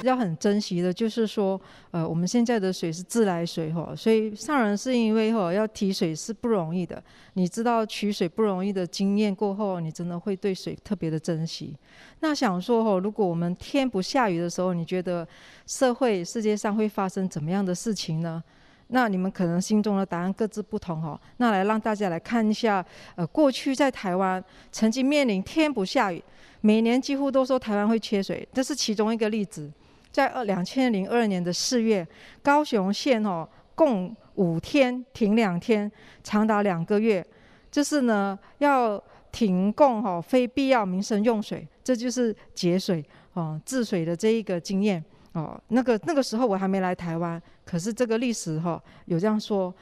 [0.05, 1.59] 要很珍惜的，就是说，
[1.91, 7.03] 呃，我们现在的水是自来水哈，所以上人是因为哈要提水是不容易的。
[7.33, 11.75] 你知道取水不容易的经验过后，你真的会对水特别的珍惜。
[12.19, 15.27] 那想说哈，如果我们天不下雨的时候，你觉得
[15.65, 18.43] 社会世界上会发生怎么样的事情呢？
[18.87, 21.19] 那你们可能心中的答案各自不同哈。
[21.37, 26.23] 那来让大家来看一下，呃，过去在台湾曾经面临天不下雨，
[26.61, 29.71] 每年几乎都说台湾会缺水，这是其中一个例子。
[30.15, 32.07] 在二两千零二年的四月，
[32.41, 35.91] 高雄县哦，共五天停两天，
[36.23, 37.21] 长达两个月，
[37.69, 38.97] 就是呢要
[39.33, 45.61] 停供哈非必要民生用水，这就是节水哦治水的这一个经验哦。
[45.67, 49.75] 那个那个时候我还没来台湾，可是这个历史哈有这样说。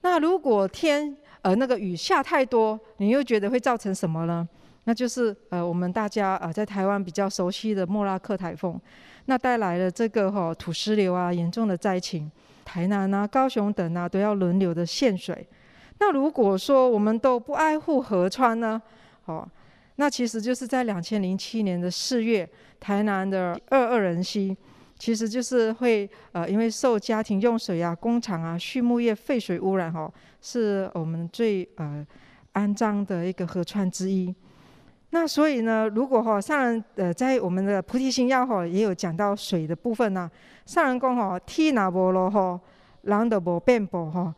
[0.00, 4.48] 那如果天呃那个雨下太多，你又觉得会造成什么呢？
[4.86, 8.80] 那就是呃我们大家呃在台湾比较熟悉的莫拉克台风。
[9.26, 12.30] 那带来了这个哈土石流啊，严重的灾情，
[12.64, 15.44] 台南啊、高雄等啊都要轮流的限水。
[15.98, 18.80] 那如果说我们都不爱护河川呢？
[19.24, 19.44] 哦，
[19.96, 24.56] 那其实就是在两千零七年的四月，台南的二二人溪，
[24.96, 30.08] 其实就是会呃因为受家庭用水啊、工厂啊、畜牧业废水污染哦，
[30.40, 32.06] 是我们最呃
[32.54, 34.32] 肮脏的一个河川之一。
[35.10, 40.30] 那所以呢，如果哈上人呃在我们的菩提心要哈也有讲到水的部分呢，
[40.66, 42.60] 上人讲哈天若无落雨，
[43.08, 44.34] 人就无变波哈，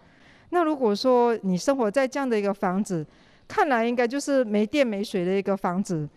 [0.50, 3.04] 那如果说你生活在这样的一个房子，
[3.48, 6.08] 看来应该就是没电没水的一个房子。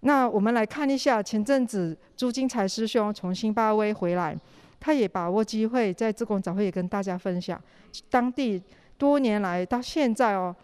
[0.00, 4.36] 那我们来看一下，前阵子朱金财师兄从辛巴威回来，
[4.80, 7.60] 他也把握机会在自贡早会也跟大家分享，
[8.10, 8.60] 当地
[8.98, 10.54] 多年来到现在哦，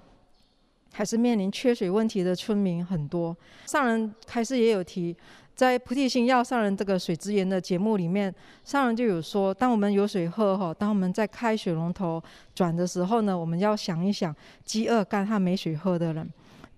[0.97, 3.37] 还是面临缺水问题的村民很多。
[3.67, 5.15] 上人开始也有提，
[5.55, 8.35] 在菩提心要上人这个水资源的节目里面，
[8.65, 12.23] 上人就有说，当我们有水喝哈，当我们在开水龙头
[12.55, 14.35] 转的时候呢，我们要想一想
[14.65, 16.27] 饥饿干旱没水喝的人。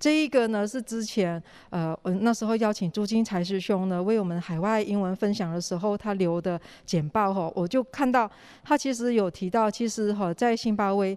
[0.00, 1.40] 这一个呢是之前
[1.70, 8.28] 呃，我那时候邀请朱金财师兄呢为我们海外英文分享的时候，他留的简报哈，我就看到
[8.64, 11.16] 他其实有提到，其实哈在新巴威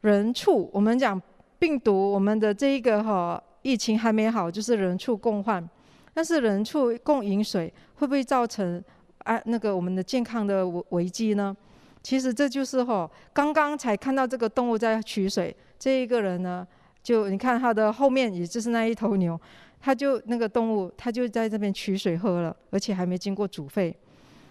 [0.00, 1.20] 人畜，我们讲
[1.58, 5.66] 病毒，我们的这一个哈疫情还没好，就是人畜共患，
[6.12, 8.82] 但是人畜共饮水会不会造成
[9.18, 11.56] 啊那个我们的健康的危危机呢？
[12.02, 16.66] 其实这就是哈刚刚才看到这个动物在取水，这一个人呢。
[17.02, 19.40] 就你看他的后面，也就是那一头牛，
[19.80, 23.96] 他就那个动物，他就在这边取水喝了，而且还没经过煮沸，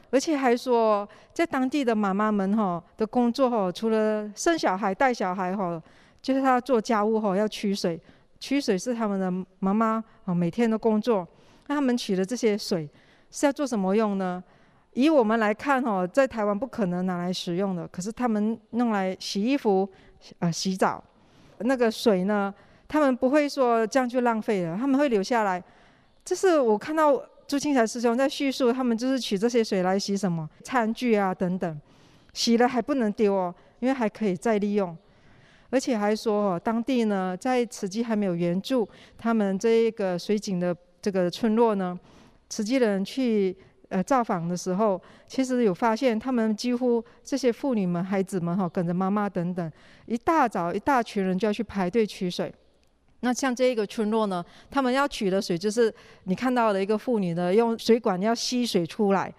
[0.10, 5.84] 而且还说，在当地的妈妈们哈的工作哈，除了生小孩、带小孩哈，
[6.26, 8.02] 就是他做家务哈，要取水，
[8.40, 11.28] 取水是他们的妈妈啊每天的工作。
[11.68, 12.90] 那他们取的这些水
[13.30, 14.44] 是要做什么用呢？
[14.94, 19.88] 以我们来看哦，在台湾不可能拿来使用的，可是他们弄来洗衣服、
[20.40, 21.04] 啊洗澡。
[21.60, 22.52] 那个水呢，
[22.88, 25.64] 他们不会说这样就浪费了，他们会留下来。
[26.24, 31.80] 这是我看到朱清才师兄在叙述，他们就是取这些水来洗什么餐具啊等等，
[32.34, 34.98] 洗了还不能丢哦，因为还可以再利用。
[35.70, 38.88] 而且还说哦，当地呢在慈济还没有援助
[39.18, 42.00] 他们这一个水井的这个村落呢，
[42.50, 43.56] 慈济人去。
[43.90, 49.72] 呃，造访的时候，其实有发现，他们几乎这些妇女们、孩子们哈，跟着妈妈等等，
[50.08, 52.52] 一大早一大群人就要去排队取水。
[53.20, 55.94] 那像这一个村落呢，他们要取的水就是
[56.24, 59.32] 你看到的一个妇女呢，用水管要吸水出来，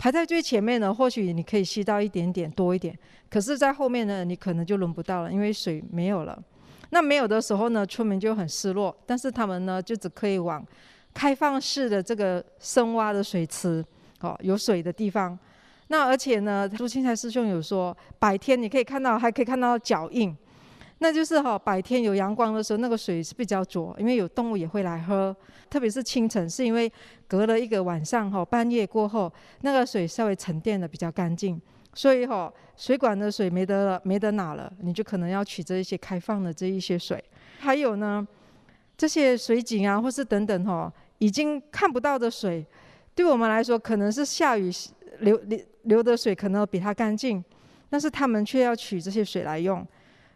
[0.00, 2.98] 排在最前面呢，或许你可以吸到一点点多一点，
[3.28, 6.42] 可是，在后面呢，你可能就轮不到了，因为水没有了。
[6.88, 10.66] 那没有的时候呢，村民就很失落，但是他们呢，就只可以往。
[11.12, 13.84] 开放式的这个深挖的水池，
[14.20, 15.38] 哦，有水的地方。
[15.88, 20.34] 那而且呢，朱清才师兄有说，白天你可以看到，还可以看到脚印，
[21.02, 25.34] 那就是哈，白天有阳光的时候，那个水是比较浊，因为有动物也会来喝。
[25.68, 26.90] 特别是清晨，是因为
[27.26, 29.32] 隔了一个晚上哈，半夜过后，
[29.62, 31.60] 那个水稍微沉淀的比较干净，
[31.94, 37.22] 所以哈，水管的水没得了，没得拿了，你就可能要取这一些开放的这一些水。
[37.58, 38.26] 还有呢。
[38.96, 42.62] 这些水井啊，或是等等哈、哦，已经看不到的水，
[43.14, 44.70] 对我们来说可能是下雨
[45.20, 47.42] 流流流的水，可能比它干净，
[47.88, 49.82] 但是他们却要取这些水来用。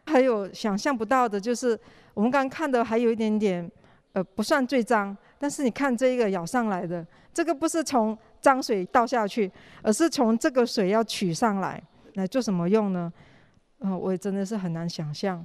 [0.07, 1.79] 还有想象不到的，就是
[2.13, 3.71] 我们刚刚看的还有一点点，
[4.13, 9.51] 呃，不算最脏，但是你看这一个舀上来的，这个不是从脏水倒下去，
[9.83, 11.83] 而是从这个水要取上来，
[12.15, 13.13] 来做什么用呢？
[13.81, 15.45] 嗯、呃，我也真的是很难想象。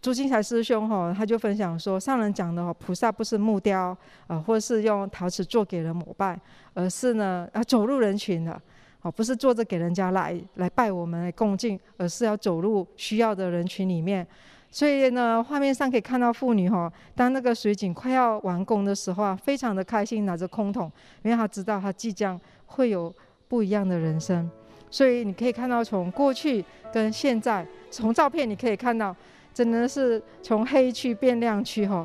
[0.00, 6.38] 朱金才师兄哈，他就分享说，上人讲的哈，菩萨不是木雕啊，或是用陶瓷做给人膜拜，
[6.74, 8.60] 而是呢啊走入人群了，
[9.04, 14.26] 哦，不是坐着给人家来来拜我们来恭敬，而是要走入需要的人群里面。
[14.70, 20.90] 所以呢，画面上可以看到妇女哈，当那个水井快要完工的时候啊，非常的开心，拿着空桶，
[21.22, 23.14] 因为他知道他即将会有
[23.46, 24.50] 不一样的人生。
[24.90, 29.14] 所以你可以看到，从过去跟现在，从照片你可以看到。
[29.52, 32.04] 真的是从黑区变亮区哈。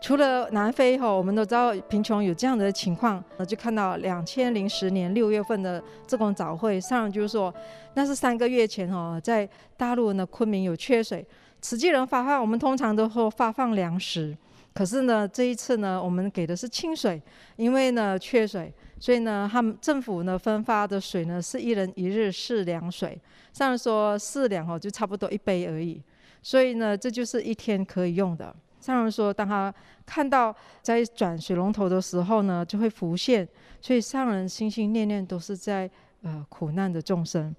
[0.00, 7.54] 除了南非哈，我们都知道贫穷有这样的情况，那就看到两千零十年六月份的这种早会上，就是说
[7.94, 11.24] 那是三个月前哈，在大陆呢昆明有缺水，
[11.60, 14.34] 慈济人发放，我们通常都说发放粮食，
[14.72, 17.20] 可是呢这一次呢，我们给的是清水，
[17.56, 18.72] 因为呢缺水。
[18.98, 23.18] 所以呢，他们政府呢分发的水呢是一人一日四两水，
[23.50, 26.02] 上人说四两哦，就差不多一杯而已。
[26.42, 28.54] 所以呢，这就是一天可以用的。
[28.80, 29.72] 上人说，当他
[30.06, 33.46] 看到在转水龙头的时候呢，就会浮现。
[33.80, 35.88] 所以上人心心念念都是在
[36.22, 37.54] 呃苦难的众生。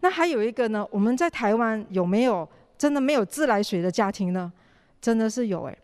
[0.00, 4.52] 那还有一个呢，我们在台湾有没有真的没有自来水的家庭呢？
[5.00, 5.78] 真的是有诶。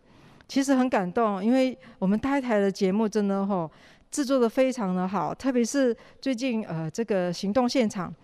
[0.49, 3.71] 其实很感动，因为我们台台的节目真的吼。
[4.11, 8.15] 制作的非常的好，特别是最近呃这个行动现场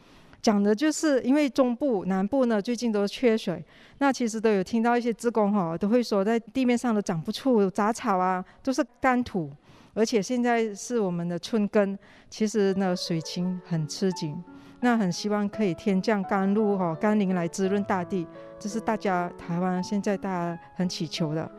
[0.40, 3.62] 讲的就是，因为中部南部呢最近都缺水，
[3.98, 9.50] 那其实都有听到一些职工哈都会说，在地面上都长不出杂草啊，都是干土，
[9.94, 11.98] 而且现在是我们的春耕，
[12.30, 14.40] 其实呢水情很吃紧，
[14.80, 18.26] 那很希望可以天降甘露哈，甘霖来滋润大地，
[18.60, 21.50] 这是大家台湾现在大家很祈求的。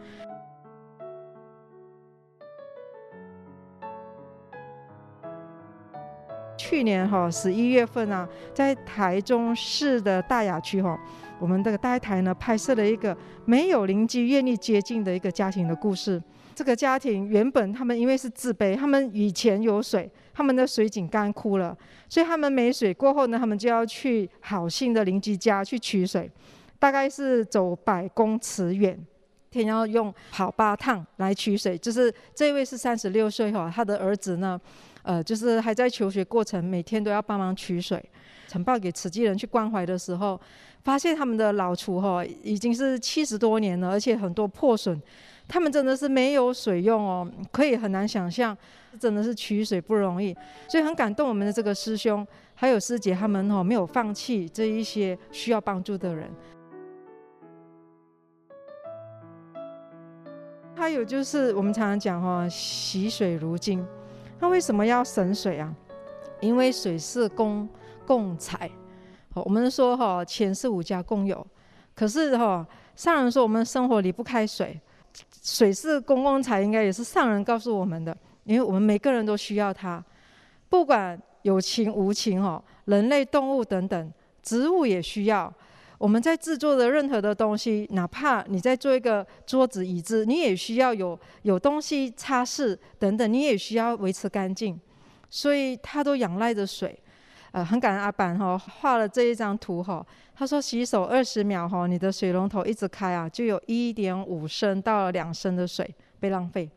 [6.70, 10.95] 去年哈十一月份啊，在台中市的大雅区哈，
[11.39, 16.22] 我们这个大台呢拍摄了一个没有邻居愿意接近的一个家庭的故事。
[16.53, 21.76] 这个家庭原本他们因为是自卑，他们以前有水，他们的水井干枯了，
[22.07, 26.30] 所以他们没水过后呢，他们就要去好心的邻居家去取水，
[26.78, 28.95] 大概是走百公尺远，
[29.49, 31.76] 天要用跑八趟来取水。
[31.76, 34.59] 就是这位是三十六岁哈，他的儿子呢，
[35.04, 38.04] 呃，就是还在求学过程，每天都要帮忙取水。
[38.47, 40.39] 呈报给慈济人去关怀的时候，
[40.84, 45.00] 发现他们的老厨哈已经是七十多年了，而且很多破损。
[45.47, 48.56] 他们真的是没有水用哦，可以很难想象，
[49.00, 50.36] 真的是取水不容易，
[50.68, 56.30] 所以很感动我们的这个师兄还有师姐，他们哦没有放弃这一些需要帮助的人。
[60.76, 63.84] 还有就是我们常常讲哈，惜水如金，
[64.40, 65.74] 那为什么要省水啊？
[66.40, 67.68] 因为水是公
[68.08, 68.70] 共财，
[69.34, 71.46] 我们说哈，钱是五家共有，
[71.94, 72.66] 可是哈，
[72.96, 74.80] 上人说我们生活离不开水。
[75.42, 80.04] 水是公共财，应该也是上人告诉我们的，因为我们每个人都需要它，
[80.70, 85.52] 不管有情无情哈，人类、动物等等，植物也需要。
[86.00, 94.80] 我们在制作的任何的东西，哪怕你在做一个桌子、椅子，你也需要有有东西擦拭等等，你也需要维持干净，
[95.30, 96.97] 所以它都仰赖着水。
[97.52, 100.06] 呃，很感恩阿板哈画了这一张图哈。
[100.36, 106.70] 他说洗手二十秒哈，你的水龙头一直开啊，就有一点五升到两升的水被浪费。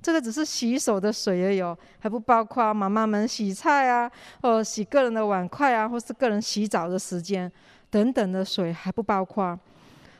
[0.00, 4.08] 这个只是洗手的水而已哦，还不包括妈妈们洗菜啊，
[4.42, 7.50] 或洗个人的碗筷啊，或是个人洗澡的时间
[7.90, 9.58] 等等的水还不包括。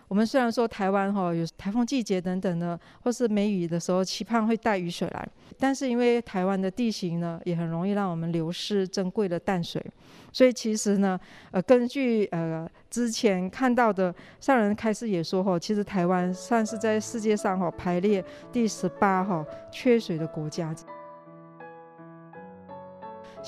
[0.09, 9.85] 我们虽然说台湾哈有台风季节等等的，或是梅雨的时候期盼会带雨水来，但是因为台湾的地形呢，也很容易让我们流失珍贵的淡水，
[10.33, 20.75] 所以其实呢，呃，根据呃之前看到的上人开示也说哈，其实台湾算是在世界上哈排列第十八哈缺水的国家，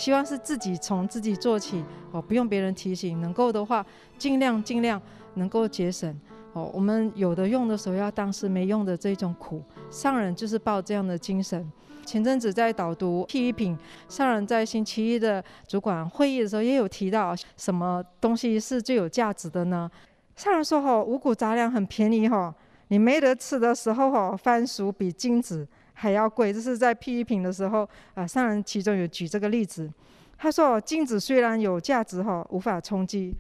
[0.01, 3.85] 希望是自己从自己做起哦，不用别人提醒，能够的话
[4.17, 4.99] 尽量尽量
[5.35, 6.19] 能够节省。
[6.55, 11.71] 哦，我们有的用的时候要当时没用的这种苦，上人就是抱这样的精神。
[12.07, 13.79] 前阵子在导读批评，
[14.09, 19.91] 上人在星期一的主管会议的时候也有提到，什么东西是最有价值的呢？
[20.35, 22.55] 上人说：“哈，五谷杂粮很便宜哈，
[22.89, 25.69] 你没得吃的时候哈，番薯比金子
[26.01, 29.91] 还要贵。”这是在批评的时候啊，上人其中有举这个例子。
[30.39, 33.35] 他说：“镜子虽然有价值哈，无法充饥。”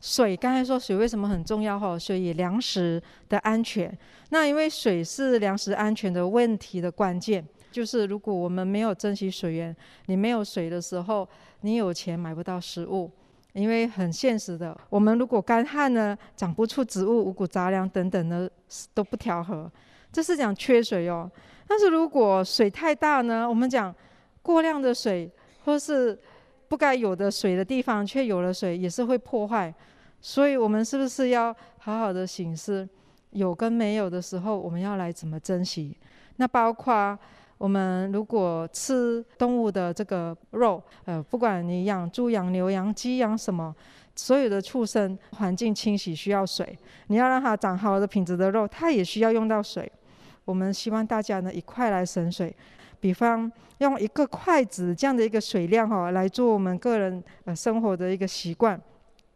[0.00, 1.98] 水，刚才说水为什么很重要哈？
[1.98, 3.96] 所以粮食的安全，
[4.28, 7.42] 那因为水是粮食安全的问题的关键，
[7.72, 9.74] 就是如果我们没有珍惜水源，
[10.06, 11.26] 你没有水的时候，
[11.62, 13.10] 你有钱买不到食物，
[13.54, 18.50] 因为很现实的，我们如果干旱呢，长不出植物，五谷杂粮等等的
[18.92, 19.70] 都不调和，
[20.12, 21.30] 这是讲缺水哦。
[21.66, 23.94] 但是如果水太大呢，我们讲
[24.42, 25.30] 过量的水，
[25.64, 26.18] 或是
[26.68, 29.72] 不该有的水的地方却有了水，也是会破坏。
[30.20, 32.88] 所以，我们是不是要好好的省思，
[33.30, 35.96] 有跟没有的时候，我们要来怎么珍惜？
[36.36, 37.18] 那包括
[37.58, 43.74] 我们如果吃动物的这个肉，呃，不管你养猪、养牛、养鸡、养什么，
[44.16, 49.90] 所有的畜生，环境清洗需要水，你要让它长好的品质的肉，它也需要用到水。
[50.44, 52.54] 我们希望大家呢一块来省水，
[53.00, 58.80] 比方用一个筷子这样的一个水量哈，来做我们个人呃生活的一个习惯。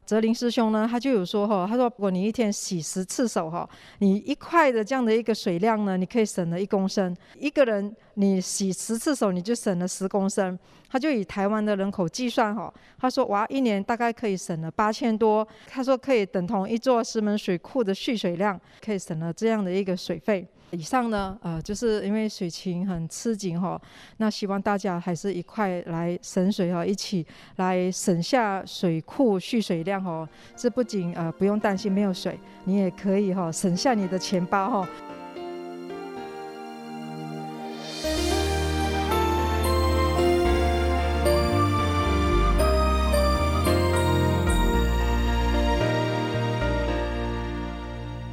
[0.05, 7.15] 泽林师兄呢，他就有说哈，他说如果你一天洗十次手哈，你一块的这样的一个水量呢，你可以省了一公升。
[7.39, 10.59] 一个人你洗十次手，你就省了十公升。
[10.89, 15.47] 他就以台湾的人口计算哈，他说哇，一年大概可以省了八千多。
[15.67, 20.49] 他说可以等同一座石门水库的蓄水量，可以省了这样的一个水费。
[20.71, 23.81] 以上呢，呃，就是因为水情很吃紧哈，
[24.19, 30.29] 那希望大家还是一块来省水哈，一起来省下水库蓄水量哦。
[30.55, 34.89] 这不仅呃不用担心没有水，你也可以哈省下你的钱包哈。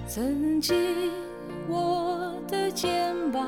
[0.08, 1.15] 曾经。
[2.86, 3.42] 肩膀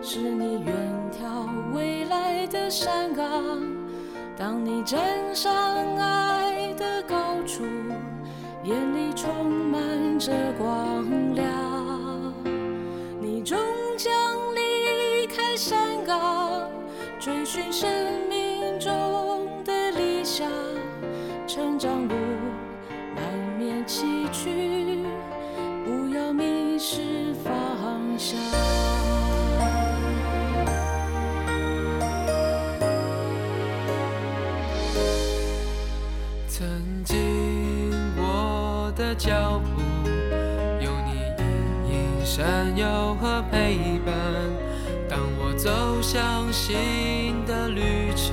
[0.00, 0.72] 是你远
[1.10, 3.26] 眺未来的山岗，
[4.38, 5.02] 当你站
[5.34, 5.52] 上
[5.96, 7.64] 爱的高处，
[8.62, 12.32] 眼里充满着光亮，
[13.20, 13.58] 你终
[13.96, 14.12] 将
[14.54, 16.62] 离开山岗，
[17.18, 17.90] 追寻生
[18.28, 20.48] 命中的理想，
[21.48, 22.14] 成长路
[23.16, 23.24] 难
[23.58, 25.04] 免崎岖，
[25.84, 27.52] 不要迷失方
[36.46, 36.68] 曾
[37.04, 39.82] 经我的脚步
[40.80, 41.44] 有你隐
[41.90, 44.14] 隐闪耀和陪伴，
[45.08, 48.32] 当我走向新的旅程，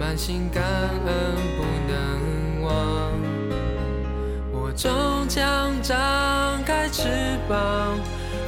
[0.00, 2.72] 满心感恩不能忘。
[4.52, 4.90] 我终
[5.28, 7.96] 将张开翅膀，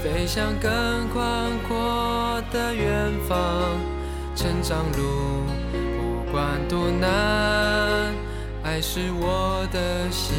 [0.06, 3.36] 飞向更宽阔的远方。
[4.36, 5.42] 成长路
[5.96, 8.14] 不管多难，
[8.62, 10.36] 爱是我的行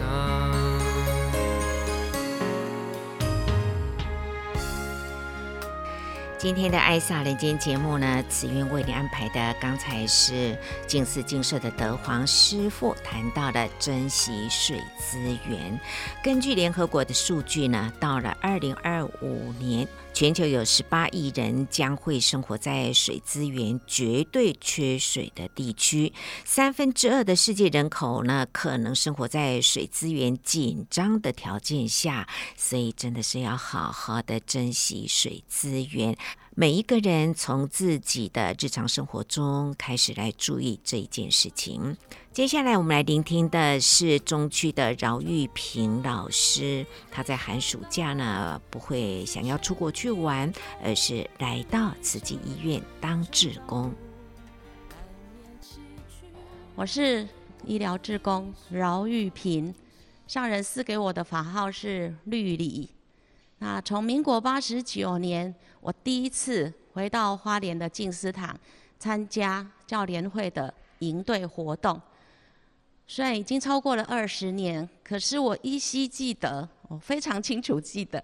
[0.00, 0.55] 囊。
[6.38, 10.54] 今天的《爱萨人间》节目呢，慈云为你安排的，刚才是
[10.86, 15.18] 近思精舍的德皇师傅谈到了珍惜水资
[15.48, 15.80] 源。
[16.22, 26.10] 根据联合国的数据呢，到了二零二五年，全球有十八亿人将会生活在水资源绝对缺水的地区，
[26.42, 36.16] 三分之二的世界人口呢，可能生活在水资源紧张的条件下，所以真的是要好好的珍惜水资源。
[36.58, 41.94] 每一个人从自己的日常生活中开始来注意这一件事情。
[42.32, 50.50] 接下来我们来聆听的是中区的饶玉萍老师，他在寒暑假呢不会想要出国去玩，
[50.82, 53.92] 而是来到慈济医院当志工。
[56.74, 57.28] 我是
[57.66, 59.74] 医疗志工饶玉萍，
[60.26, 62.88] 上人赐给我的法号是绿里。
[63.58, 65.54] 那从民国八十九年，
[65.86, 68.58] 我第一次回到花莲的静思堂
[68.98, 72.00] 参加教联会的营队活动。
[73.06, 78.20] 虽然已经超过了二十年，可是我依稀记得，我非常清楚记得，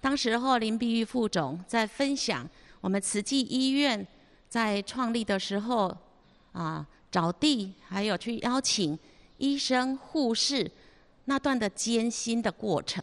[0.00, 2.48] 当时候林碧玉副总在分享
[2.80, 4.06] 我们慈济医院
[4.48, 5.92] 在创立的时候
[6.52, 8.96] 啊，找地还有去邀请
[9.38, 10.70] 医生护士
[11.24, 13.02] 那段的艰辛的过程。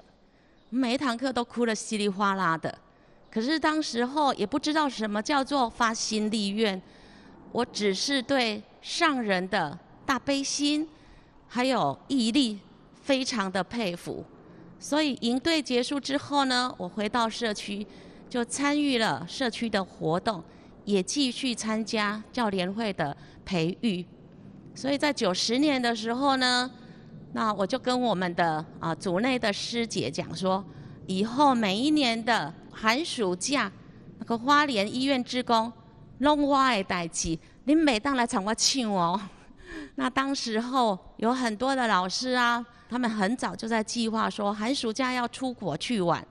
[0.69, 2.79] 每一堂课都哭得稀里哗啦的，
[3.31, 6.81] 可是当时候也不知道什么叫做发心立愿，
[7.51, 10.87] 我只是对上人的大悲心
[11.47, 12.59] 还有毅力
[13.01, 14.25] 非常的佩服。
[14.79, 17.85] 所以营队结束之后呢，我回到社区
[18.29, 20.43] 就参与了社区的活动，
[20.85, 23.15] 也继续参加教联会的
[23.45, 24.05] 培育。
[24.73, 26.69] 所以在九十年的时候呢。
[27.31, 30.65] 那我就跟我们的啊组内的师姐讲说，
[31.05, 32.51] 以后每一年的
[32.81, 33.69] 寒暑假，
[34.19, 35.69] 那个花莲医院职工
[36.19, 39.19] 弄我的代志，你每当来场我唱哦。
[39.95, 46.25] 那当时候有很多的老师啊，他们很早就在计划说寒暑假要出国去玩，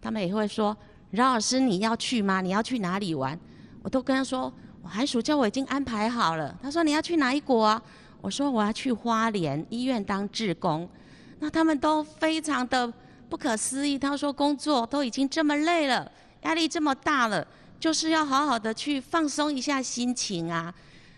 [0.00, 0.76] 他们也会说，
[1.10, 2.40] 饶老师你要去吗？
[2.40, 3.36] 你要去哪里玩？
[3.82, 6.56] 我都跟他说，我寒暑假我已经安排好了。
[6.62, 7.82] 他说你要去哪一国啊？
[8.20, 10.88] 我说我要去花莲医院当志工，
[11.40, 12.92] 那他们都非常的
[13.28, 13.98] 不可思议。
[13.98, 16.10] 他说工作都已经这么累了，
[16.42, 17.46] 压力这么大了，
[17.78, 20.72] 就是要好好的去放松一下心情啊。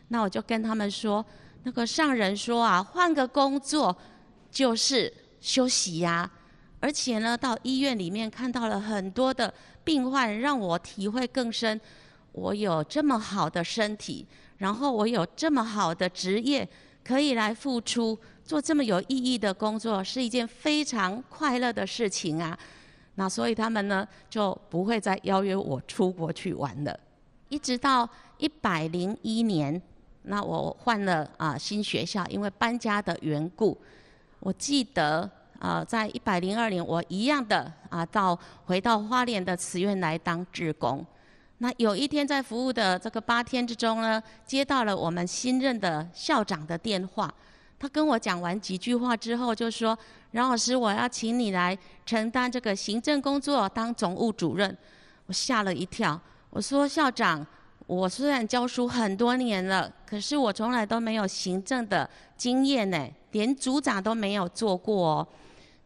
[0.08, 1.24] 那我就跟他们说，
[1.62, 3.96] 那个上人说啊，换个工作
[4.50, 6.30] 就是休息呀。
[6.80, 9.52] 而且呢，到医院里面看到了很多的
[9.84, 11.80] 病患，让我体会更深。
[12.32, 14.26] 我有这么好的身体，
[14.58, 16.68] 然后我有这么好的职业。
[17.02, 22.58] 可以来付出，做这么有意义的工作，是一件非常快乐的事情啊。
[23.16, 26.98] 那所以他们呢就不会再邀约我出国去玩了。
[27.48, 29.80] 一直到一百零一年，
[30.22, 33.76] 那我换了啊新学校，因为搬家的缘故。
[34.38, 35.28] 我记得
[35.58, 41.04] 啊，在一百零二年，我一样的啊到回到花莲的慈院来当志工。
[41.58, 47.34] 那有一天在服务的这个八天之中呢，接到了我们新任的校长的电话，
[47.80, 49.98] 他跟我讲完几句话之后，就说
[50.32, 54.76] ：“饶老师，我要请你来承担这个行政工作，当总务主任。”
[55.24, 56.20] 我吓了一跳，
[56.50, 57.44] 我说：“校长，
[57.86, 65.28] 我虽然教书很多年了，可是我从来都没有行政的经验呢，连组长都没有做过哦。”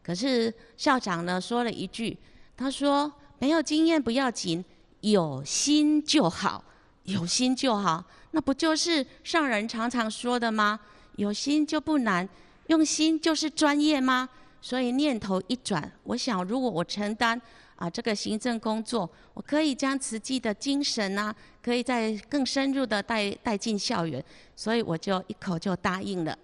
[0.03, 2.17] 可是校长呢说了一句，
[2.57, 4.63] 他说：“没有经验不要紧。”
[4.99, 6.63] 有心就好，
[7.03, 10.79] 有心就好，那不就是上人常常说的吗？
[11.15, 12.27] 有心就不难，
[12.67, 14.27] 用心就是专业吗？
[14.61, 17.39] 所以念头一转，我想如果我承担
[17.75, 24.23] 啊这个行政工作，我可以将慈济的精神啊，可以再更深入的带带进校园，
[24.55, 26.35] 所以我就一口就答应了。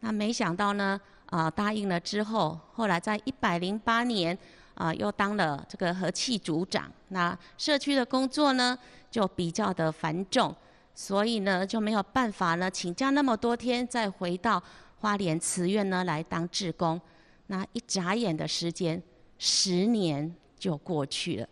[0.00, 4.36] 那没想到呢，啊答应了之后，后来在一百零八年
[4.74, 6.90] 啊又当了这个和气组长。
[7.08, 8.76] 那社区的工作呢，
[9.12, 10.52] 就比较的繁重，
[11.02, 14.62] 所以呢就没有办法呢请假那么多天，再回到
[14.98, 17.00] 花莲慈院呢来当志工。
[17.46, 19.02] 那一眨眼的时间，
[19.38, 21.48] 十年就过去了。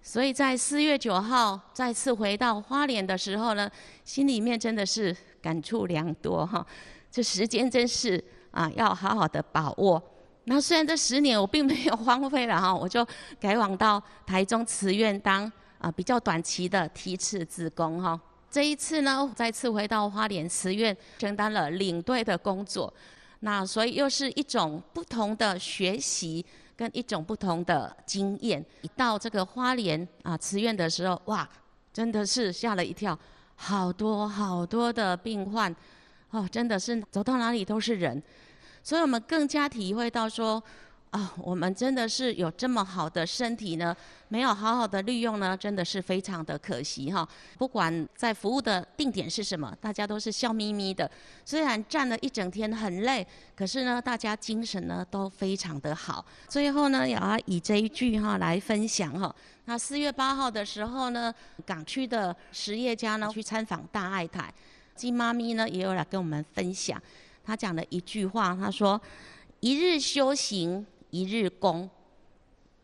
[0.00, 3.70] 所以在四月九号再次回到花莲的时候呢，
[4.06, 6.66] 心里面真的是感触良多哈。
[7.10, 10.02] 这时间真是啊，要好好的把握。
[10.44, 13.06] 那虽然这十年我并没有荒废了哈，我就
[13.38, 15.52] 改往到台中慈院当。
[15.78, 18.20] 啊，比较短期的提次志工哈，
[18.50, 22.92] 这一次呢，再次回到花莲慈院，承担了领队的工作，
[23.40, 26.44] 那所以又是一种不同的学习
[26.74, 28.64] 跟一种不同的经验。
[28.80, 31.48] 一到这个花莲啊慈院的时候，哇，
[31.92, 33.18] 真的是吓了一跳，
[33.56, 35.74] 好多好多的病患，
[36.30, 38.22] 哦，真的是走到哪里都是人，
[38.82, 40.62] 所以我们更加体会到说。
[41.10, 43.96] 啊、我们真的是有这么好的身体呢，
[44.28, 47.26] 没有好好的利用呢，真的是非常的可惜哈。
[47.56, 51.10] 不管在服务的定点是什么，大家都是笑眯眯的。
[51.46, 56.22] 虽然站了一整天很累，可是呢，大家精神呢都非常的好。
[56.46, 59.34] 最后呢，也要以这一句哈来分享哈。
[59.64, 61.34] 那四月八号的时候呢，
[61.64, 64.52] 港区的实业家呢去参访大爱台，
[64.94, 67.02] 金妈咪呢也有来跟我们分享，
[67.42, 69.00] 她讲了一句话，她说
[69.60, 71.88] ：“一日修行。”一日功，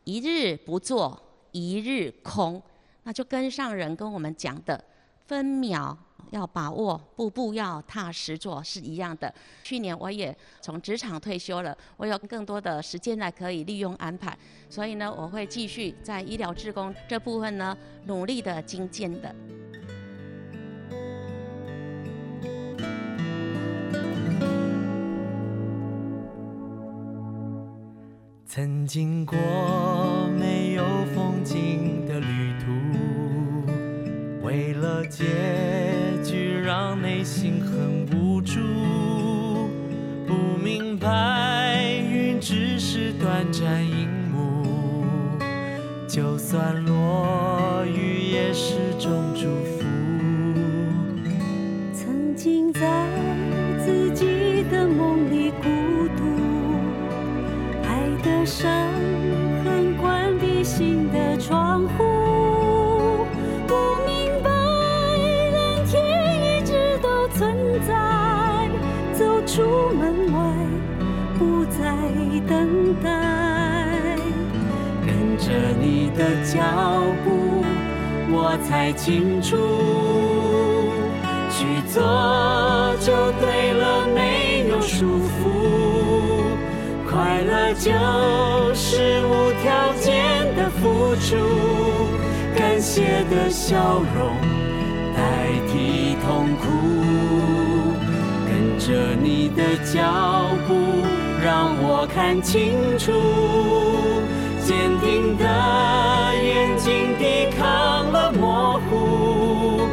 [0.04, 1.20] 一日不做，
[1.52, 2.62] 一日空，
[3.02, 4.82] 那就跟上人跟我们讲的，
[5.26, 5.96] 分秒
[6.30, 9.32] 要把握，步步要踏实做是一样的。
[9.62, 14.36] 去年我也从职场退休了，我有更多的时间来可以利用安排，
[14.68, 19.34] 所以呢，我会继续在医疗志工这部分呢，努力的精进的。
[28.56, 29.36] 曾经过
[30.38, 35.24] 没有风景的旅途，为了结
[36.22, 38.60] 局让内心很无助。
[40.24, 44.64] 不明白云只是短暂一幕，
[46.06, 49.82] 就算落雨也是种祝福。
[51.92, 53.08] 曾经在
[76.24, 76.56] 的脚
[77.22, 77.62] 步，
[78.30, 79.58] 我才清楚，
[81.50, 82.00] 去做
[82.98, 85.36] 就对了，没有束缚。
[87.06, 87.92] 快乐就
[88.74, 91.36] 是无条件的付出，
[92.56, 94.34] 感谢的笑容
[95.14, 95.20] 代
[95.68, 96.64] 替痛苦，
[98.48, 100.00] 跟着你的脚
[100.66, 100.72] 步，
[101.44, 103.12] 让我看清楚，
[104.64, 105.44] 坚定的
[106.42, 109.86] 眼睛抵抗了模糊，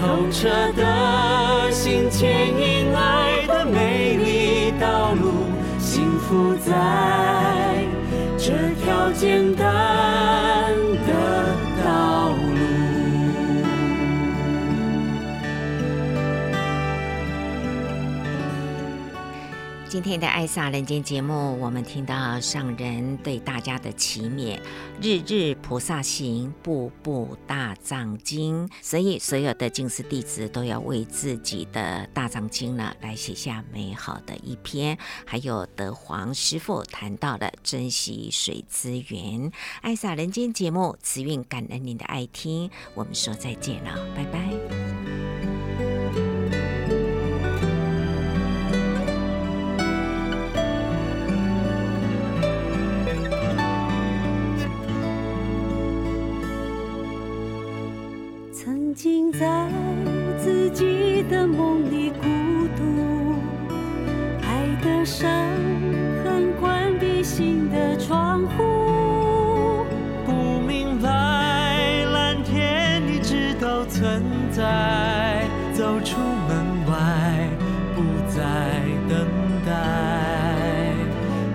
[0.00, 5.50] 透彻的心牵引爱的美丽道路。
[5.78, 7.84] 幸福在
[8.38, 8.52] 这
[8.82, 9.66] 条简单
[19.96, 24.60] 今天的《爱萨人间》节目，我们听到上人对大家的祈勉：
[25.00, 28.68] 日日菩萨行，步步大藏经。
[28.82, 34.98] 所以，所有的净师弟子都要为自己的大藏经呢，来写下美好的一篇。
[35.24, 44.75] 还有德皇师父谈到了珍惜水资源，《爱萨人间》节目，慈运感恩您的爱听，我们说再见了，拜拜。
[59.38, 59.68] 在
[60.38, 62.24] 自己的梦里孤
[62.74, 63.34] 独
[64.40, 65.30] 爱的伤
[66.24, 69.84] 痕关闭心的窗户。
[70.24, 76.18] 不明白蓝天你知道存在走出
[76.48, 77.50] 门外
[77.94, 78.40] 不再
[79.06, 79.26] 等
[79.66, 80.94] 待。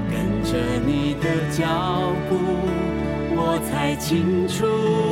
[0.08, 0.56] 跟着
[0.86, 2.38] 你的脚步
[3.36, 5.11] 我才清楚。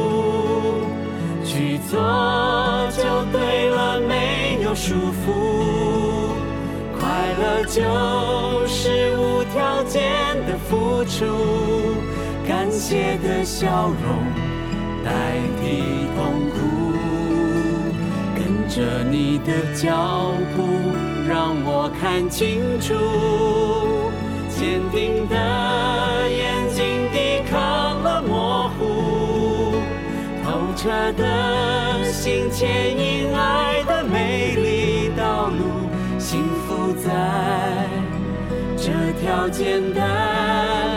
[1.59, 1.99] 去做
[2.95, 3.03] 就
[3.37, 6.31] 对了没有束缚
[6.97, 10.01] 快乐就是无条件
[10.47, 11.25] 的付出
[12.47, 14.23] 感谢的笑容
[15.03, 15.11] 代
[15.61, 15.83] 替
[16.15, 16.57] 痛苦
[18.37, 20.63] 跟着你的脚步
[21.27, 22.93] 让我看清楚
[24.47, 25.35] 坚定的
[26.29, 26.58] 眼
[30.81, 37.85] 车的心牵引爱的美丽道路，幸福在
[38.77, 40.88] 这条简单。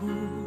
[0.00, 0.45] 苦